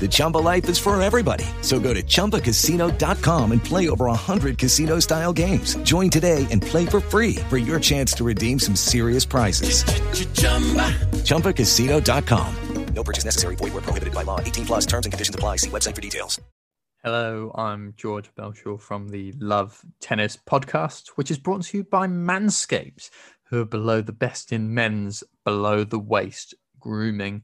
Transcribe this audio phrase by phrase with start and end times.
[0.00, 1.46] The Chumba life is for everybody.
[1.62, 5.76] So go to ChumbaCasino.com and play over 100 casino style games.
[5.76, 9.84] Join today and play for free for your chance to redeem some serious prizes.
[11.24, 12.54] ChumbaCasino.com.
[12.94, 13.56] No purchase necessary.
[13.56, 14.40] Void were prohibited by law.
[14.40, 14.86] 18 plus.
[14.86, 15.56] Terms and conditions apply.
[15.56, 16.40] See website for details.
[17.02, 22.06] Hello, I'm George Belshaw from the Love Tennis podcast, which is brought to you by
[22.06, 23.10] Manscaped,
[23.50, 27.42] who are below the best in men's below the waist grooming.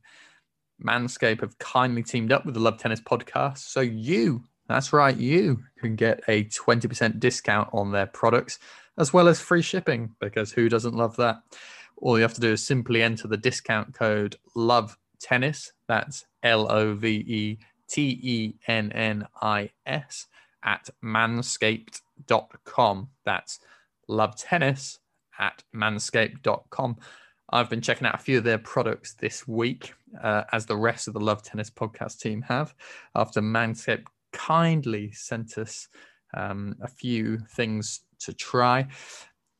[0.84, 5.62] Manscaped have kindly teamed up with the Love Tennis podcast, so you, that's right, you
[5.78, 8.58] can get a 20% discount on their products
[8.98, 11.42] as well as free shipping because who doesn't love that?
[11.96, 15.72] All you have to do is simply enter the discount code Love Tennis.
[15.88, 17.58] That's L O V E
[17.88, 20.26] T E N N I S
[20.62, 23.08] at manscaped.com.
[23.24, 23.60] That's
[24.08, 24.98] Love Tennis
[25.38, 26.96] at manscaped.com.
[27.52, 31.08] I've been checking out a few of their products this week, uh, as the rest
[31.08, 32.74] of the Love Tennis podcast team have,
[33.16, 35.88] after Manscaped kindly sent us
[36.34, 38.86] um, a few things to try.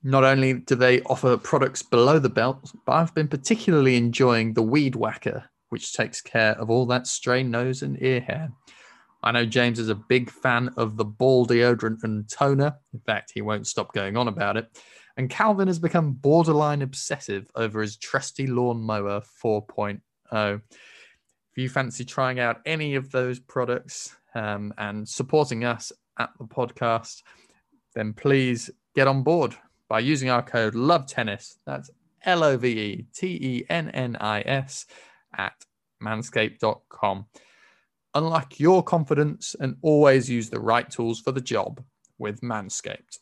[0.05, 4.63] Not only do they offer products below the belt, but I've been particularly enjoying the
[4.63, 8.53] Weed Whacker, which takes care of all that stray nose and ear hair.
[9.23, 12.77] I know James is a big fan of the ball deodorant and toner.
[12.95, 14.69] In fact, he won't stop going on about it.
[15.21, 20.01] And Calvin has become borderline obsessive over his trusty lawnmower 4.0.
[20.33, 20.63] If
[21.59, 27.23] you fancy trying out any of those products um, and supporting us at the podcast,
[27.95, 29.55] then please get on board
[29.91, 31.59] by using our code Love Tennis.
[31.67, 31.91] That's
[32.25, 34.87] L O V E T E N N I S
[35.37, 35.53] at
[36.03, 37.27] manscaped.com.
[38.15, 41.85] Unlock your confidence and always use the right tools for the job
[42.17, 43.19] with Manscaped.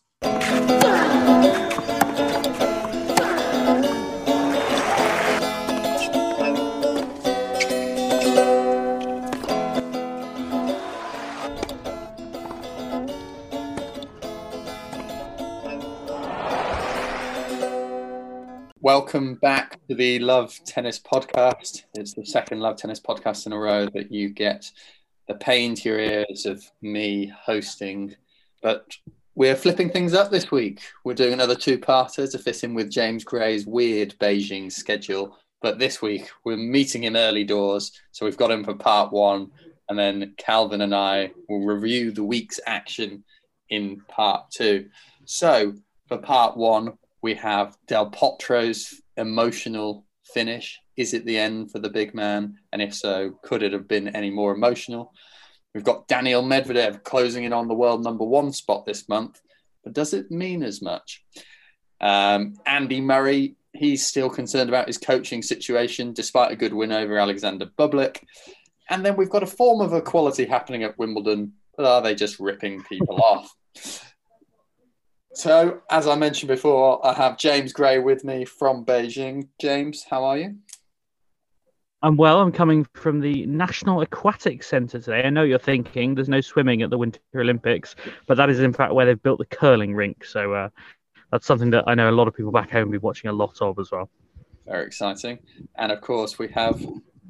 [18.88, 21.82] Welcome back to the Love Tennis podcast.
[21.92, 24.70] It's the second Love Tennis podcast in a row that you get
[25.26, 28.14] the pain to your ears of me hosting.
[28.62, 28.96] But
[29.38, 30.80] we're flipping things up this week.
[31.04, 35.38] We're doing another two-parter to fit in with James Gray's weird Beijing schedule.
[35.62, 39.52] But this week we're meeting him early doors, so we've got him for part one,
[39.88, 43.22] and then Calvin and I will review the week's action
[43.70, 44.88] in part two.
[45.24, 45.72] So
[46.08, 50.80] for part one, we have Del Potro's emotional finish?
[50.96, 52.56] Is it the end for the big man?
[52.72, 55.12] And if so, could it have been any more emotional?
[55.74, 59.40] We've got Daniel Medvedev closing in on the world number one spot this month,
[59.84, 61.24] but does it mean as much?
[62.00, 67.18] Um, Andy Murray, he's still concerned about his coaching situation despite a good win over
[67.18, 68.22] Alexander Bublik.
[68.90, 72.40] And then we've got a form of equality happening at Wimbledon, but are they just
[72.40, 73.54] ripping people off?
[75.34, 79.48] So, as I mentioned before, I have James Gray with me from Beijing.
[79.60, 80.56] James, how are you?
[82.00, 82.40] I'm well.
[82.40, 85.22] I'm coming from the National Aquatic Centre today.
[85.24, 87.96] I know you're thinking there's no swimming at the Winter Olympics,
[88.26, 90.24] but that is in fact where they've built the curling rink.
[90.24, 90.68] So uh,
[91.32, 93.32] that's something that I know a lot of people back home will be watching a
[93.32, 94.08] lot of as well.
[94.64, 95.40] Very exciting.
[95.76, 96.80] And of course, we have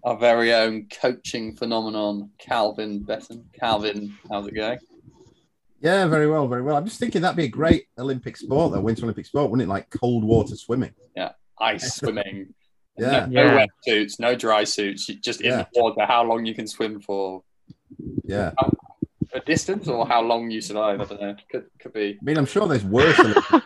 [0.04, 3.46] our very own coaching phenomenon, Calvin Betton.
[3.58, 4.78] Calvin, how's it going?
[5.80, 6.76] Yeah, very well, very well.
[6.76, 9.70] I'm just thinking that'd be a great Olympic sport, though, Winter Olympic sport, wouldn't it?
[9.70, 10.92] Like cold water swimming.
[11.16, 12.52] Yeah, ice swimming.
[12.98, 13.26] Yeah.
[13.26, 13.50] No, Yeah.
[13.50, 15.64] no wet suits, no dry suits, just in Yeah.
[15.72, 16.04] the water.
[16.06, 17.42] How long you can swim for?
[18.24, 18.52] Yeah.
[19.32, 21.00] A distance or how long you survive?
[21.00, 21.36] I don't know.
[21.50, 22.18] Could could be.
[22.20, 23.18] I mean, I'm sure there's worse.
[23.18, 23.44] Olympic...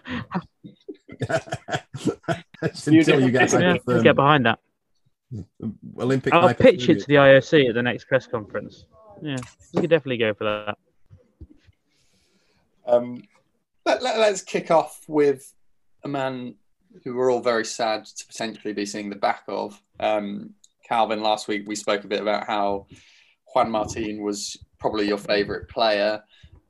[2.62, 4.58] Just You until you don't- get like Yeah, a firm get behind that.
[5.98, 6.32] Olympic.
[6.32, 8.86] I'll pitch it to the IOC at the next press conference.
[9.22, 9.36] Yeah,
[9.72, 10.78] we could definitely go for that.
[12.86, 13.22] Um,
[13.86, 15.52] let, let, us kick off with
[16.04, 16.56] a man
[17.04, 19.80] who we're all very sad to potentially be seeing the back of.
[20.00, 20.54] Um,
[20.88, 22.86] Calvin, last week we spoke a bit about how
[23.54, 26.22] Juan Martin was probably your favourite player.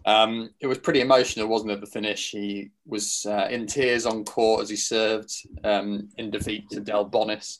[0.04, 1.80] Um, it was pretty emotional, wasn't it?
[1.80, 2.30] The finish.
[2.30, 5.32] He was uh, in tears on court as he served
[5.64, 7.58] um, in defeat to Delbonis.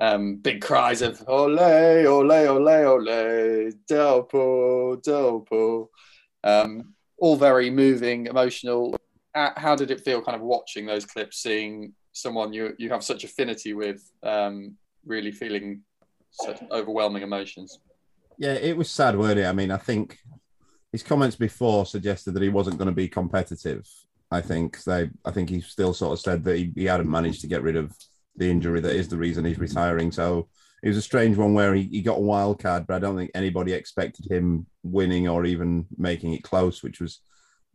[0.00, 5.88] Um, big cries of "Ole, ole, ole, ole, Delpo, Delpo."
[6.44, 8.96] Um, all very moving, emotional.
[9.56, 13.24] How did it feel, kind of watching those clips, seeing someone you you have such
[13.24, 15.82] affinity with, um, really feeling
[16.30, 17.78] such overwhelming emotions?
[18.38, 19.46] Yeah, it was sad, weren't it?
[19.46, 20.18] I mean, I think
[20.92, 23.86] his comments before suggested that he wasn't going to be competitive.
[24.30, 27.40] I think they, I think he still sort of said that he, he hadn't managed
[27.42, 27.92] to get rid of
[28.36, 30.12] the injury that is the reason he's retiring.
[30.12, 30.48] So
[30.82, 33.16] it was a strange one where he, he got a wild card, but I don't
[33.16, 37.20] think anybody expected him winning or even making it close, which was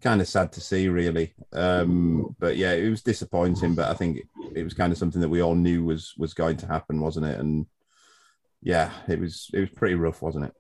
[0.03, 1.33] kind of sad to see, really.
[1.53, 3.73] Um, but yeah, it was disappointing.
[3.73, 4.19] But I think
[4.53, 7.25] it was kind of something that we all knew was was going to happen, wasn't
[7.25, 7.39] it?
[7.39, 7.65] And
[8.61, 10.53] yeah, it was it was pretty rough, wasn't it?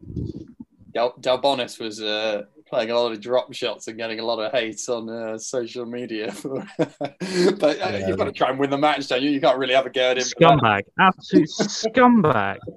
[0.93, 4.51] Del, Delbonis was uh, playing a lot of drop shots and getting a lot of
[4.51, 6.33] hate on uh, social media.
[6.43, 9.31] but uh, you've got to try and win the match, don't you?
[9.31, 10.23] You can't really have a go at him.
[10.23, 12.57] Scumbag, absolute scumbag.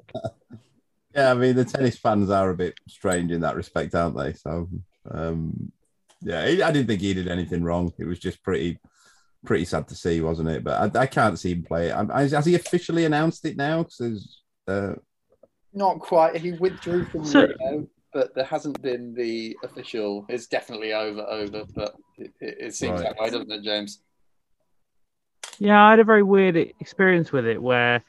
[1.14, 4.34] Yeah, I mean the tennis fans are a bit strange in that respect, aren't they?
[4.34, 4.68] So,
[5.10, 5.72] um,
[6.22, 7.92] yeah, I didn't think he did anything wrong.
[7.98, 8.78] It was just pretty,
[9.44, 10.64] pretty sad to see, wasn't it?
[10.64, 11.92] But I, I can't see him play it.
[11.92, 13.82] Um, Has has he officially announced it now?
[13.84, 14.94] 'Cause there's, uh,
[15.72, 16.36] Not quite.
[16.36, 20.24] He withdrew from So- Rio, but there hasn't been the official.
[20.28, 21.64] It's definitely over, over.
[21.74, 23.14] But it, it, it seems Right.
[23.14, 24.00] that way, doesn't it, James?
[25.58, 28.02] Yeah, I had a very weird experience with it where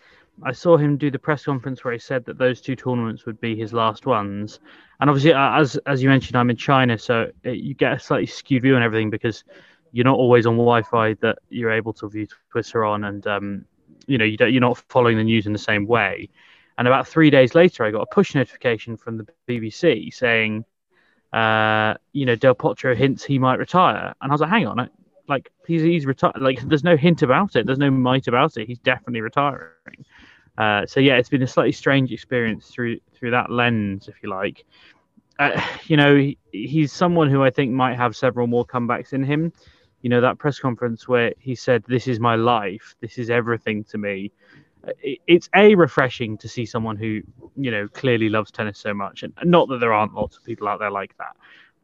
[0.43, 3.39] I saw him do the press conference where he said that those two tournaments would
[3.41, 4.59] be his last ones.
[4.99, 7.99] And obviously, uh, as as you mentioned, I'm in China, so it, you get a
[7.99, 9.43] slightly skewed view on everything because
[9.91, 13.65] you're not always on Wi-Fi that you're able to view Twitter on, and um,
[14.07, 16.29] you know you don't, you're not following the news in the same way.
[16.77, 20.63] And about three days later, I got a push notification from the BBC saying,
[21.33, 24.79] uh, you know, Del Potro hints he might retire, and I was like, hang on,
[24.79, 24.89] I,
[25.27, 26.41] like he's he's retired.
[26.41, 27.65] Like there's no hint about it.
[27.65, 28.67] There's no might about it.
[28.67, 30.05] He's definitely retiring.
[30.57, 34.29] Uh, so yeah, it's been a slightly strange experience through through that lens, if you
[34.29, 34.65] like.
[35.39, 39.23] Uh, you know, he, he's someone who I think might have several more comebacks in
[39.23, 39.51] him.
[40.01, 42.95] You know, that press conference where he said, "This is my life.
[43.01, 44.31] This is everything to me."
[44.87, 44.91] Uh,
[45.25, 47.21] it's a refreshing to see someone who
[47.55, 50.67] you know clearly loves tennis so much, and not that there aren't lots of people
[50.67, 51.35] out there like that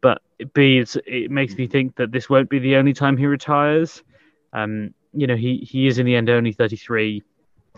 [0.04, 0.22] but
[0.54, 4.04] B, it makes me think that this won't be the only time he retires.
[4.52, 7.24] Um, you know, he, he is in the end only 33.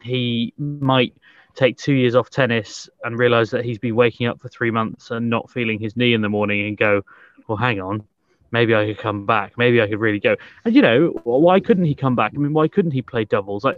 [0.06, 1.14] He might
[1.56, 5.12] take two years off tennis and realize that he's been waking up for three months
[5.12, 7.02] and not feeling his knee in the morning and go,
[7.48, 8.04] well, hang on,
[8.52, 9.58] maybe I could come back.
[9.58, 10.36] Maybe I could really go.
[10.64, 12.34] And, you know, why couldn't he come back?
[12.36, 13.66] I mean, why couldn't he play doubles?
[13.66, 13.76] I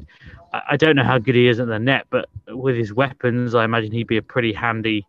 [0.54, 3.64] I don't know how good he is at the net, but with his weapons, I
[3.64, 5.06] imagine he'd be a pretty handy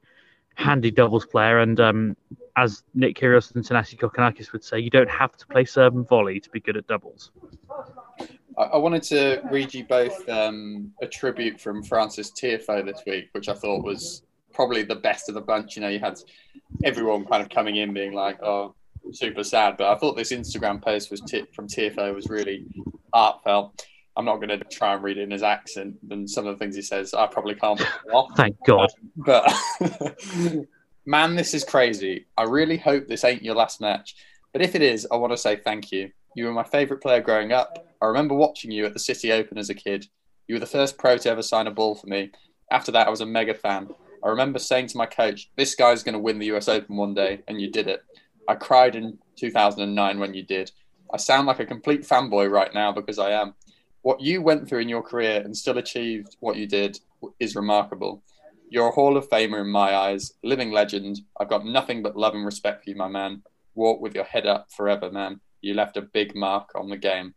[0.55, 1.61] handy doubles player.
[1.61, 2.17] And um,
[2.57, 6.07] as Nick Kyrgios and Thanasi Kokkinakis would say, you don't have to play serve and
[6.09, 7.31] volley to be good at doubles.
[8.59, 13.29] I, I wanted to read you both um, a tribute from Frances Tiafoe this week,
[13.33, 14.23] which I thought was
[14.53, 15.77] probably the best of the bunch.
[15.77, 16.19] You know, you had
[16.85, 18.75] everyone kind of coming in being like, "Oh,
[19.13, 22.67] super sad," but I thought this Instagram post was t- from Tiafoe was really
[23.15, 23.87] heartfelt.
[24.19, 25.95] I'm not going to try and read it in his accent.
[26.11, 27.81] And some of the things he says, I probably can't.
[28.13, 28.37] off.
[28.37, 28.91] Thank God.
[29.17, 29.49] But
[31.07, 32.27] man, this is crazy.
[32.37, 34.17] I really hope this ain't your last match.
[34.53, 36.11] But if it is, I want to say thank you.
[36.35, 37.87] You were my favourite player growing up.
[38.01, 40.07] I remember watching you at the City Open as a kid.
[40.47, 42.31] You were the first pro to ever sign a ball for me.
[42.71, 43.89] After that, I was a mega fan.
[44.25, 47.15] I remember saying to my coach, This guy's going to win the US Open one
[47.15, 48.03] day, and you did it.
[48.47, 50.71] I cried in 2009 when you did.
[51.13, 53.55] I sound like a complete fanboy right now because I am.
[54.03, 56.99] What you went through in your career and still achieved what you did
[57.41, 58.23] is remarkable.
[58.71, 61.23] You're a Hall of Famer in my eyes, living legend.
[61.41, 63.43] I've got nothing but love and respect for you, my man.
[63.75, 65.41] Walk with your head up forever, man.
[65.61, 67.35] You left a big mark on the game.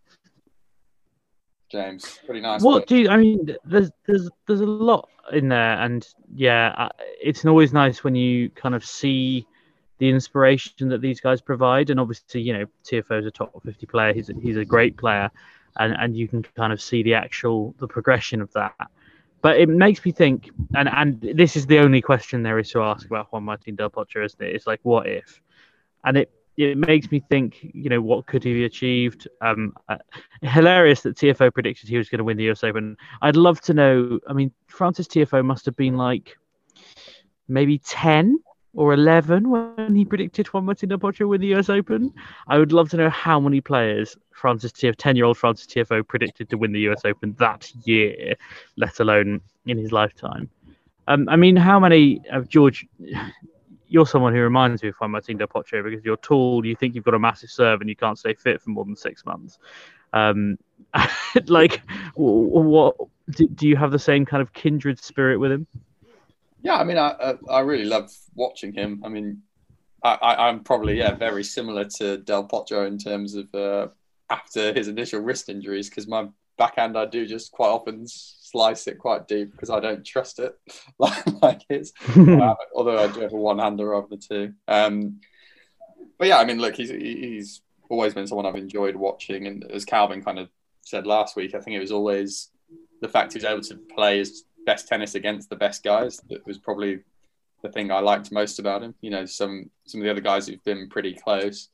[1.71, 2.61] James, pretty nice.
[2.61, 3.09] What do you?
[3.09, 6.89] I mean, there's there's there's a lot in there, and yeah,
[7.21, 9.47] it's always nice when you kind of see
[9.99, 11.89] the inspiration that these guys provide.
[11.89, 14.13] And obviously, you know, Tiafoe is a top 50 player.
[14.13, 15.31] He's a, he's a great player,
[15.77, 18.75] and and you can kind of see the actual the progression of that.
[19.41, 22.81] But it makes me think, and and this is the only question there is to
[22.81, 24.53] ask about Juan Martin Del Potro, isn't it?
[24.53, 25.41] It's like, what if?
[26.03, 29.27] And it it makes me think, you know, what could he have achieved?
[29.41, 29.97] Um, uh,
[30.41, 32.97] hilarious that Tiafoe predicted he was going to win the US Open.
[33.21, 34.19] I'd love to know.
[34.27, 36.37] I mean, Frances Tiafoe must have been like
[37.47, 38.37] maybe ten
[38.73, 42.13] or eleven when he predicted Juan Martin Del Potro win the US Open.
[42.47, 46.57] I would love to know how many players Frances Tiafoe, ten-year-old Frances Tiafoe predicted to
[46.57, 48.35] win the US Open that year,
[48.77, 50.49] let alone in his lifetime.
[51.07, 52.85] Um, I mean, how many of George?
[53.91, 57.03] You're someone who reminds me of Martin Del Potro because you're tall, you think you've
[57.03, 59.59] got a massive serve, and you can't stay fit for more than six months.
[60.13, 60.57] Um,
[61.47, 61.81] like,
[62.15, 62.95] what
[63.31, 65.67] do, do, you have the same kind of kindred spirit with him?
[66.63, 69.01] Yeah, I mean, I I really love watching him.
[69.03, 69.41] I mean,
[70.03, 73.87] I, am probably yeah very similar to Del Potro in terms of uh,
[74.29, 76.29] after his initial wrist injuries because my
[76.61, 80.55] backhand I do just quite often slice it quite deep because I don't trust it
[80.99, 81.91] like, like his.
[82.15, 84.53] uh, although I do have a one hander rather than two.
[84.67, 85.21] Um,
[86.19, 89.85] but yeah, I mean, look, he's he's always been someone I've enjoyed watching, and as
[89.85, 90.49] Calvin kind of
[90.81, 92.49] said last week, I think it was always
[93.01, 96.45] the fact he was able to play his best tennis against the best guys that
[96.45, 96.99] was probably
[97.63, 98.93] the thing I liked most about him.
[99.01, 101.69] You know, some some of the other guys who've been pretty close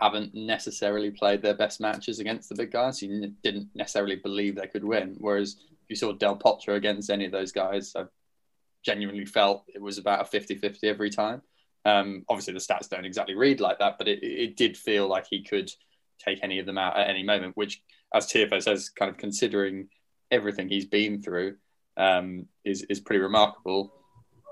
[0.00, 3.02] haven't necessarily played their best matches against the big guys.
[3.02, 5.16] You didn't necessarily believe they could win.
[5.18, 8.04] Whereas if you saw Del Potro against any of those guys, I
[8.84, 11.42] genuinely felt it was about a 50 50 every time.
[11.84, 15.26] Um, obviously, the stats don't exactly read like that, but it, it did feel like
[15.28, 15.70] he could
[16.18, 17.82] take any of them out at any moment, which,
[18.14, 19.88] as Tiafoe says, kind of considering
[20.30, 21.56] everything he's been through,
[21.96, 23.92] um, is, is pretty remarkable.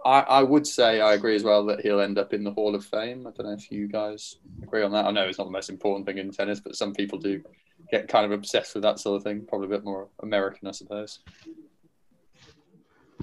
[0.06, 2.76] I, I would say I agree as well that he'll end up in the Hall
[2.76, 3.26] of Fame.
[3.26, 5.04] I don't know if you guys agree on that.
[5.04, 7.42] I know it's not the most important thing in tennis, but some people do
[7.90, 9.44] get kind of obsessed with that sort of thing.
[9.48, 11.18] Probably a bit more American, I suppose.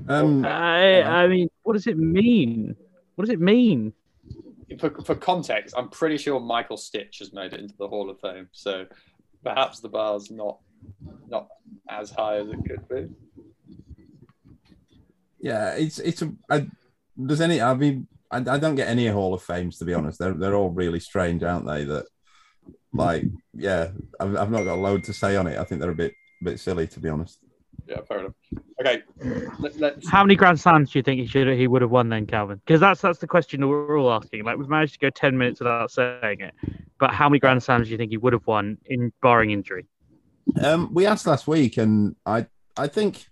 [0.10, 2.76] Um, I, I mean, what does it mean?
[3.16, 3.94] What does it mean?
[4.78, 8.20] For, for context, I'm pretty sure Michael Stich has made it into the Hall of
[8.20, 8.88] Fame, so
[9.42, 10.60] perhaps the bar's not
[11.30, 11.48] not
[11.90, 13.08] as high as it could be.
[15.44, 16.32] Yeah, it's it's a.
[16.50, 16.68] I,
[17.24, 17.62] does any?
[17.62, 20.18] I mean, I, I don't get any Hall of Fames to be honest.
[20.18, 21.84] They're they're all really strange, aren't they?
[21.84, 22.06] That
[22.94, 23.90] like, yeah,
[24.22, 25.60] I've, I've not got a load to say on it.
[25.60, 27.40] I think they're a bit bit silly to be honest.
[27.86, 28.34] Yeah, fair enough.
[28.80, 29.04] Okay,
[29.78, 32.26] Let, how many Grand Slams do you think he should he would have won then,
[32.26, 32.62] Calvin?
[32.66, 34.46] Because that's that's the question that we're all asking.
[34.46, 36.54] Like we've managed to go ten minutes without saying it,
[37.00, 39.88] but how many Grand Slams do you think he would have won in barring injury?
[40.62, 42.48] Um, we asked last week, and I
[42.78, 43.26] I think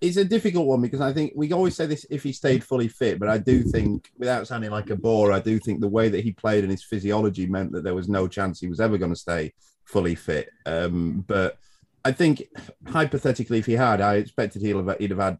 [0.00, 2.88] it's a difficult one because I think we always say this if he stayed fully
[2.88, 6.08] fit, but I do think, without sounding like a bore, I do think the way
[6.08, 8.98] that he played and his physiology meant that there was no chance he was ever
[8.98, 9.52] going to stay
[9.84, 10.50] fully fit.
[10.66, 11.58] Um, but
[12.04, 12.42] I think
[12.86, 15.38] hypothetically, if he had, I expected he'd have, he'd have had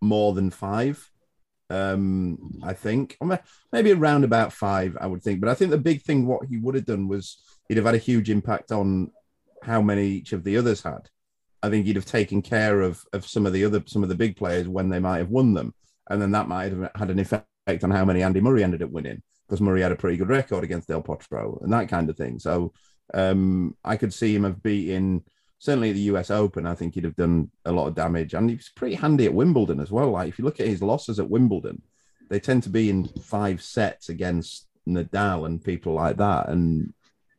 [0.00, 1.08] more than five.
[1.68, 3.16] Um, I think
[3.72, 5.40] maybe around about five, I would think.
[5.40, 7.94] But I think the big thing, what he would have done was he'd have had
[7.94, 9.12] a huge impact on
[9.62, 11.08] how many each of the others had.
[11.62, 14.14] I think he'd have taken care of of some of the other some of the
[14.14, 15.74] big players when they might have won them,
[16.08, 17.46] and then that might have had an effect
[17.82, 20.62] on how many Andy Murray ended up winning because Murray had a pretty good record
[20.64, 22.38] against Del Potro and that kind of thing.
[22.38, 22.72] So
[23.12, 25.24] um, I could see him have beaten
[25.58, 26.66] certainly the US Open.
[26.66, 29.80] I think he'd have done a lot of damage, and he's pretty handy at Wimbledon
[29.80, 30.10] as well.
[30.10, 31.82] Like if you look at his losses at Wimbledon,
[32.28, 36.92] they tend to be in five sets against Nadal and people like that, and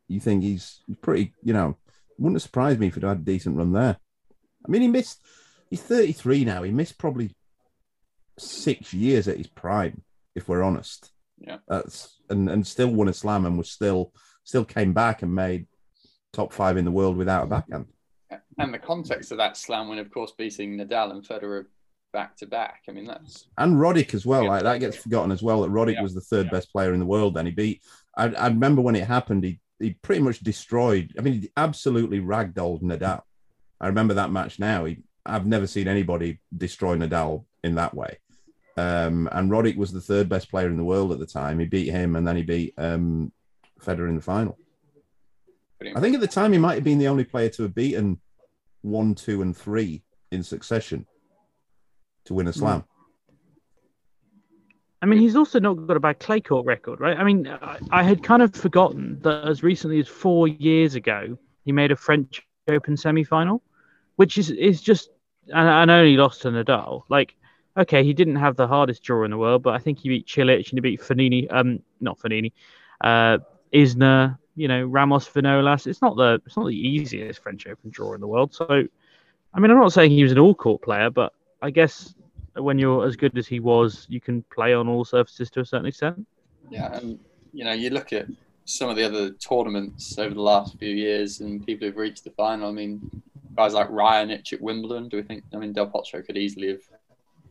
[0.08, 1.76] you think he's pretty, you know,
[2.18, 3.98] wouldn't have surprised me if he'd had a decent run there.
[4.66, 5.22] I mean, he missed.
[5.70, 6.62] He's 33 now.
[6.62, 7.34] He missed probably
[8.38, 10.02] six years at his prime,
[10.34, 11.10] if we're honest.
[11.38, 11.56] Yeah.
[11.68, 14.12] Uh, that's and and still won a slam and was still
[14.44, 15.66] still came back and made
[16.32, 17.86] top five in the world without a backhand.
[18.58, 21.66] and the context of that slam win, of course, beating Nadal and Federer
[22.12, 22.82] back to back.
[22.88, 24.46] I mean, that's and Roddick as well.
[24.46, 25.62] Like that gets forgotten as well.
[25.62, 26.02] That Roddick yeah.
[26.02, 26.52] was the third yeah.
[26.52, 27.34] best player in the world.
[27.34, 27.82] Then he beat.
[28.16, 29.44] I, I remember when it happened.
[29.44, 31.12] He he pretty much destroyed.
[31.18, 33.22] I mean, he absolutely ragdolled Nadal.
[33.82, 34.84] I remember that match now.
[34.84, 38.18] He, I've never seen anybody destroy Nadal in that way.
[38.76, 41.58] Um, and Roddick was the third best player in the world at the time.
[41.58, 43.32] He beat him, and then he beat um,
[43.80, 44.56] Federer in the final.
[45.94, 48.20] I think at the time he might have been the only player to have beaten
[48.82, 51.06] one, two, and three in succession
[52.24, 52.84] to win a slam.
[55.02, 57.18] I mean, he's also not got a bad clay court record, right?
[57.18, 61.36] I mean, I, I had kind of forgotten that as recently as four years ago,
[61.64, 63.60] he made a French Open semi-final,
[64.22, 65.10] which is is just
[65.48, 67.02] and, and only lost to Nadal.
[67.08, 67.34] Like,
[67.76, 70.28] okay, he didn't have the hardest draw in the world, but I think he beat
[70.28, 72.52] Cilic and he beat Fognini, um, not Fognini,
[73.00, 73.38] uh,
[73.74, 75.88] Isner, you know, Ramos, Vinolas.
[75.88, 78.54] It's not the it's not the easiest French Open draw in the world.
[78.54, 78.64] So,
[79.54, 82.14] I mean, I'm not saying he was an all-court player, but I guess
[82.54, 85.66] when you're as good as he was, you can play on all surfaces to a
[85.66, 86.24] certain extent.
[86.70, 87.18] Yeah, and
[87.52, 88.26] you know, you look at
[88.66, 92.30] some of the other tournaments over the last few years and people who've reached the
[92.30, 92.68] final.
[92.68, 93.22] I mean,
[93.56, 95.08] guys like Raonic at Wimbledon.
[95.08, 95.44] Do we think?
[95.54, 96.82] I mean, Del Potro could easily have,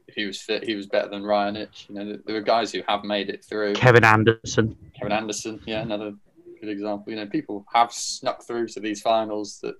[0.07, 1.89] if he was fit, he was better than Raonic.
[1.89, 3.73] You know, there were guys who have made it through.
[3.73, 4.75] Kevin Anderson.
[4.99, 6.13] Kevin Anderson, yeah, another
[6.59, 7.11] good example.
[7.11, 9.75] You know, people have snuck through to these finals that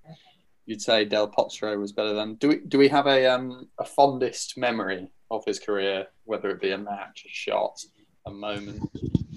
[0.65, 2.35] you'd say Del Potro was better than.
[2.35, 6.61] Do we do we have a um a fondest memory of his career, whether it
[6.61, 7.79] be a match, a shot,
[8.25, 8.81] a moment,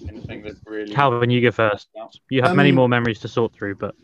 [0.08, 0.94] anything that really?
[0.94, 1.88] Calvin, you go first.
[2.30, 3.94] You have um, many more memories to sort through, but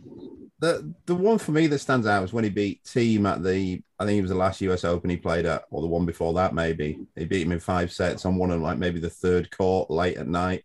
[0.60, 3.82] the the one for me that stands out was when he beat Thiem at the
[3.98, 6.34] I think it was the last US Open he played at, or the one before
[6.34, 6.98] that maybe.
[7.16, 10.18] He beat him in five sets on one of like maybe the third court late
[10.18, 10.64] at night,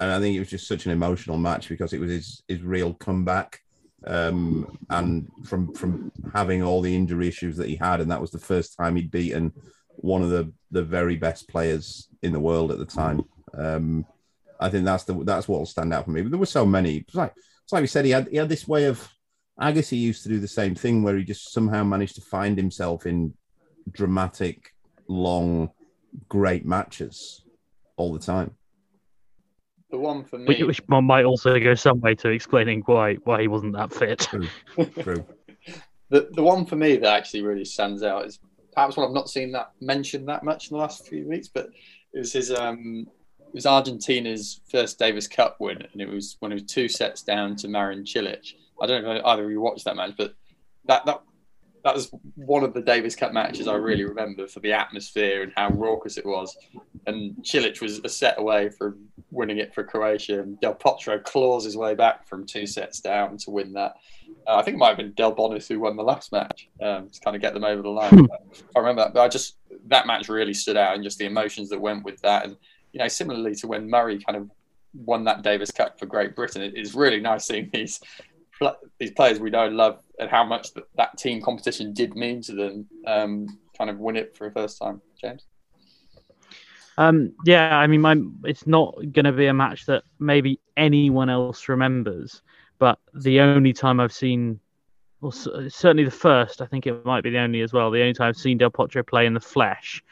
[0.00, 2.62] and I think it was just such an emotional match because it was his his
[2.62, 3.60] real comeback.
[4.06, 8.30] Um, and from from having all the injury issues that he had, and that was
[8.30, 9.52] the first time he'd beaten
[9.96, 13.22] one of the the very best players in the world at the time.
[13.56, 14.06] Um,
[14.60, 16.22] I think that's the that's what will stand out for me.
[16.22, 16.98] But there were so many.
[16.98, 19.08] It's like it's like we said, he had he had this way of.
[19.60, 23.06] Agassi used to do the same thing where he just somehow managed to find himself
[23.06, 23.32] in
[23.92, 24.74] dramatic,
[25.08, 25.70] long,
[26.28, 27.44] great matches
[27.96, 28.54] all the time.
[29.90, 33.42] The one for me, which, which might also go some way to explaining why why
[33.42, 34.20] he wasn't that fit.
[34.20, 34.48] True.
[35.00, 35.24] True.
[36.10, 38.40] the the one for me that actually really stands out is
[38.72, 41.68] perhaps one I've not seen that mentioned that much in the last few weeks, but
[42.12, 43.06] it was his um
[43.38, 47.22] it was Argentina's first Davis Cup win, and it was when it was two sets
[47.22, 48.54] down to Marin Cilic.
[48.80, 50.34] I don't know either of you watched that match, but
[50.86, 51.22] that that
[51.84, 55.52] that was one of the Davis Cup matches I really remember for the atmosphere and
[55.54, 56.56] how raucous it was.
[57.06, 61.64] And Cilic was a set away from winning it for Croatia, and Del Potro claws
[61.64, 63.96] his way back from two sets down to win that.
[64.46, 67.20] Uh, I think it might have been Delbonis who won the last match um, to
[67.20, 68.28] kind of get them over the line.
[68.74, 69.58] I remember that, but I just
[69.88, 72.56] that match really stood out, and just the emotions that went with that, and
[72.92, 74.50] you know, similarly to when Murray kind of
[74.94, 78.00] won that Davis Cup for Great Britain, it is really nice seeing these
[78.98, 82.52] these players we know love and how much that, that team competition did mean to
[82.52, 85.00] them um, kind of win it for the first time.
[85.20, 85.46] James.
[86.96, 91.28] Um, yeah, I mean, my, it's not going to be a match that maybe anyone
[91.28, 92.42] else remembers,
[92.78, 94.60] but the only time I've seen,
[95.20, 98.14] well, certainly the first, I think it might be the only as well, the only
[98.14, 100.02] time I've seen Del Potro play in the flesh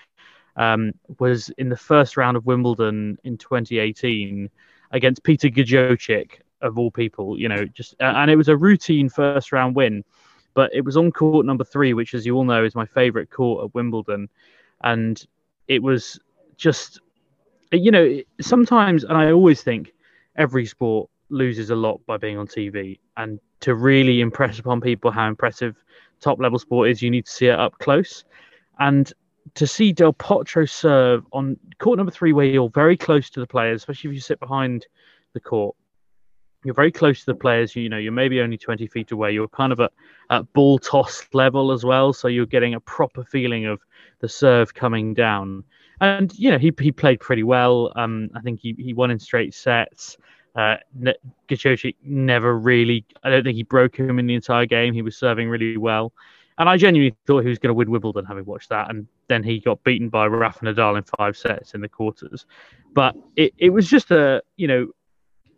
[0.56, 4.50] um, was in the first round of Wimbledon in 2018
[4.90, 9.52] against Peter Gojowczyk, of all people, you know, just, and it was a routine first
[9.52, 10.04] round win,
[10.54, 13.30] but it was on court number three, which, as you all know, is my favorite
[13.30, 14.28] court at Wimbledon.
[14.82, 15.24] And
[15.68, 16.18] it was
[16.56, 17.00] just,
[17.72, 19.92] you know, sometimes, and I always think
[20.36, 22.98] every sport loses a lot by being on TV.
[23.16, 25.76] And to really impress upon people how impressive
[26.20, 28.24] top level sport is, you need to see it up close.
[28.78, 29.12] And
[29.54, 33.46] to see Del Potro serve on court number three, where you're very close to the
[33.46, 34.86] players, especially if you sit behind
[35.32, 35.74] the court,
[36.64, 37.74] you're very close to the players.
[37.74, 39.32] You know, you're maybe only 20 feet away.
[39.32, 39.92] You're kind of at,
[40.30, 43.80] at ball toss level as well, so you're getting a proper feeling of
[44.20, 45.64] the serve coming down.
[46.00, 47.92] And you know, he he played pretty well.
[47.96, 50.16] Um, I think he he won in straight sets.
[50.54, 50.76] Uh,
[52.02, 53.04] never really.
[53.22, 54.94] I don't think he broke him in the entire game.
[54.94, 56.12] He was serving really well.
[56.58, 58.90] And I genuinely thought he was going to win Wimbledon, having watched that.
[58.90, 62.44] And then he got beaten by Rafa Nadal in five sets in the quarters.
[62.92, 64.88] But it, it was just a, you know,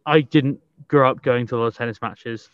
[0.07, 2.49] I didn't grow up going to a lot of tennis matches.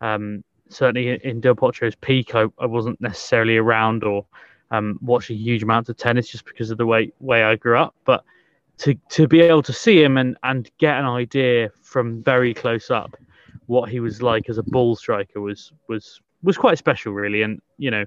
[0.00, 4.26] Um, certainly in Del Potro's peak, I, I wasn't necessarily around or
[4.70, 7.94] um, watching huge amounts of tennis just because of the way way I grew up.
[8.04, 8.24] But
[8.78, 12.90] to to be able to see him and and get an idea from very close
[12.90, 13.16] up
[13.66, 17.42] what he was like as a ball striker was was was quite special, really.
[17.42, 18.04] And you know,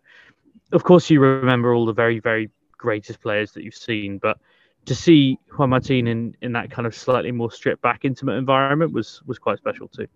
[0.72, 4.38] of course, you remember all the very very greatest players that you've seen, but
[4.86, 8.94] to see Juan Martin in, in that kind of slightly more stripped back intimate environment
[8.94, 10.08] was was quite special too.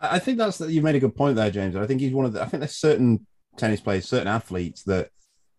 [0.00, 1.76] I think that's that you made a good point there, James.
[1.76, 2.42] I think he's one of the.
[2.42, 5.10] I think there's certain tennis players, certain athletes that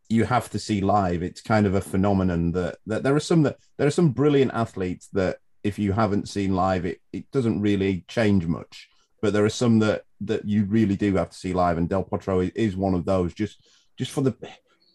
[0.10, 1.24] you have to see live.
[1.24, 4.54] It's kind of a phenomenon that that there are some that there are some brilliant
[4.54, 8.90] athletes that if you haven't seen live, it it doesn't really change much.
[9.22, 12.04] But there are some that that you really do have to see live, and Del
[12.04, 13.34] Potro is one of those.
[13.34, 13.62] Just
[13.98, 14.36] just for the,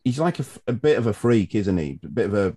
[0.04, 1.98] he's like a, a bit of a freak, isn't he?
[2.04, 2.56] A bit of a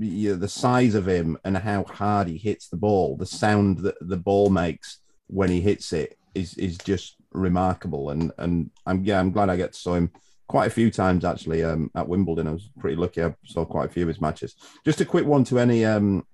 [0.00, 3.78] you know, the size of him and how hard he hits the ball, the sound
[3.78, 8.10] that the ball makes when he hits it is is just remarkable.
[8.10, 10.10] And and I'm yeah, I'm glad I get to saw him
[10.48, 12.48] quite a few times actually um, at Wimbledon.
[12.48, 13.22] I was pretty lucky.
[13.22, 14.56] I saw quite a few of his matches.
[14.84, 16.26] Just a quick one to any um,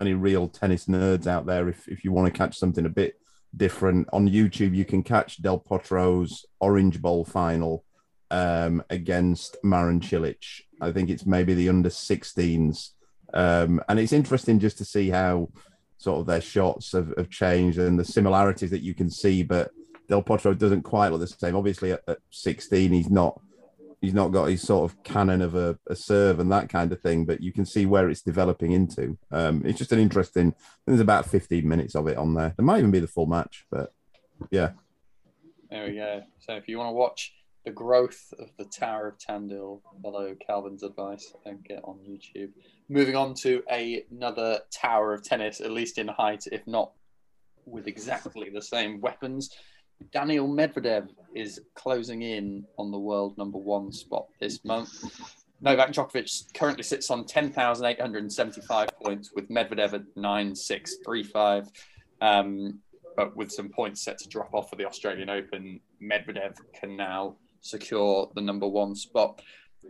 [0.00, 1.68] any real tennis nerds out there.
[1.68, 3.20] If if you want to catch something a bit
[3.54, 7.84] different on YouTube, you can catch Del Potro's Orange Bowl final
[8.30, 10.62] um, against Marin Cilic.
[10.80, 12.90] I think it's maybe the under 16s
[13.34, 15.48] um, and it's interesting just to see how
[15.98, 19.42] sort of their shots have, have, changed and the similarities that you can see.
[19.42, 19.70] But
[20.08, 21.54] Del Potro doesn't quite look the same.
[21.54, 23.40] Obviously, at, at 16, he's not
[24.00, 27.00] he's not got his sort of cannon of a, a, serve and that kind of
[27.02, 27.26] thing.
[27.26, 29.18] But you can see where it's developing into.
[29.30, 30.54] Um, it's just an interesting.
[30.86, 32.54] There's about 15 minutes of it on there.
[32.56, 33.92] There might even be the full match, but
[34.50, 34.70] yeah.
[35.70, 36.22] There we go.
[36.38, 37.32] So if you want to watch
[37.64, 42.50] the growth of the Tower of Tandil, follow Calvin's advice and get on YouTube.
[42.88, 46.92] Moving on to a, another Tower of Tennis, at least in height, if not
[47.66, 49.50] with exactly the same weapons.
[50.12, 54.90] Daniel Medvedev is closing in on the world number one spot this month.
[55.60, 61.68] Novak Djokovic currently sits on 10,875 points with Medvedev at 9,635.
[62.22, 62.80] Um,
[63.16, 67.36] but with some points set to drop off for the Australian Open, Medvedev can now
[67.60, 69.40] secure the number one spot.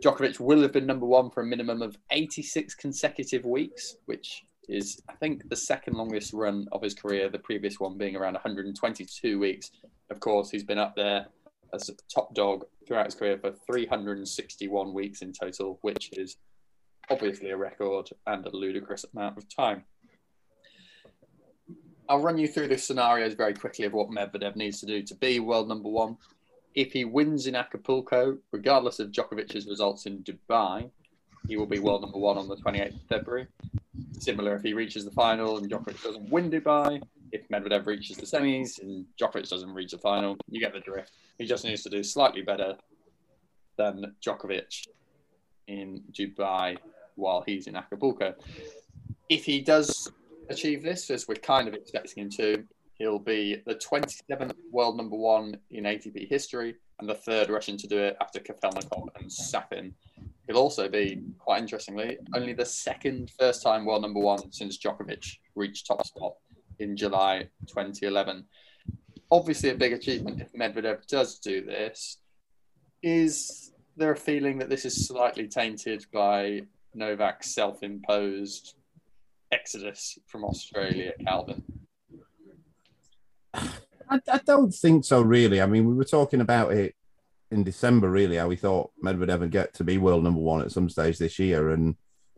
[0.03, 5.01] Djokovic will have been number one for a minimum of 86 consecutive weeks, which is,
[5.09, 9.39] I think, the second longest run of his career, the previous one being around 122
[9.39, 9.71] weeks.
[10.09, 11.27] Of course, he's been up there
[11.73, 16.37] as a top dog throughout his career for 361 weeks in total, which is
[17.09, 19.83] obviously a record and a ludicrous amount of time.
[22.09, 25.15] I'll run you through the scenarios very quickly of what Medvedev needs to do to
[25.15, 26.17] be world number one
[26.75, 30.89] if he wins in Acapulco, regardless of Djokovic's results in Dubai,
[31.47, 33.47] he will be world number one on the 28th of February.
[34.19, 37.01] Similar if he reaches the final and Djokovic doesn't win Dubai.
[37.31, 41.11] If Medvedev reaches the semis and Djokovic doesn't reach the final, you get the drift.
[41.37, 42.75] He just needs to do slightly better
[43.77, 44.87] than Djokovic
[45.67, 46.77] in Dubai
[47.15, 48.35] while he's in Acapulco.
[49.29, 50.11] If he does
[50.49, 52.63] achieve this, as we're kind of expecting him to,
[53.01, 57.87] He'll be the 27th world number one in ATP history and the third Russian to
[57.87, 59.93] do it after Kafelnikov and Safin.
[60.45, 65.25] He'll also be, quite interestingly, only the second first time world number one since Djokovic
[65.55, 66.33] reached top spot
[66.77, 68.45] in July 2011.
[69.31, 72.19] Obviously, a big achievement if Medvedev does do this.
[73.01, 76.61] Is there a feeling that this is slightly tainted by
[76.93, 78.75] Novak's self imposed
[79.51, 81.63] exodus from Australia, Calvin?
[83.53, 85.61] I, I, don't think so, really.
[85.61, 86.95] I mean, we were talking about it
[87.49, 90.71] in December, really, how we thought Medvedev would get to be world number one at
[90.71, 91.71] some stage this year.
[91.71, 91.95] And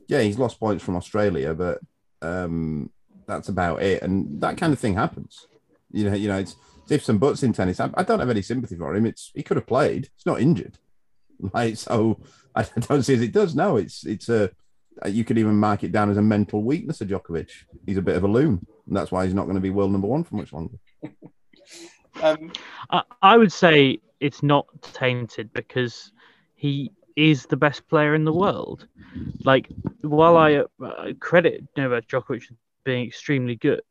[0.07, 1.79] yeah, he's lost points from Australia, but
[2.21, 2.89] um,
[3.27, 4.01] that's about it.
[4.01, 5.47] And that kind of thing happens.
[5.91, 7.79] You know, you know, it's, it's ifs and buts in tennis.
[7.79, 9.05] I, I, don't have any sympathy for him.
[9.05, 10.09] It's he could have played.
[10.15, 10.77] He's not injured.
[11.53, 12.21] Like so,
[12.55, 13.53] I don't see as it does.
[13.53, 14.51] No, it's it's a
[15.05, 17.49] you could even mark it down as a mental weakness of Djokovic.
[17.85, 19.91] He's a bit of a loon, and that's why he's not going to be world
[19.91, 20.77] number one for much longer.
[22.21, 22.51] um,
[22.89, 26.11] I, I would say it's not tainted because
[26.55, 28.87] he is the best player in the world.
[29.43, 29.69] Like,
[30.01, 32.51] while I uh, credit Novak Djokovic
[32.83, 33.81] being extremely good,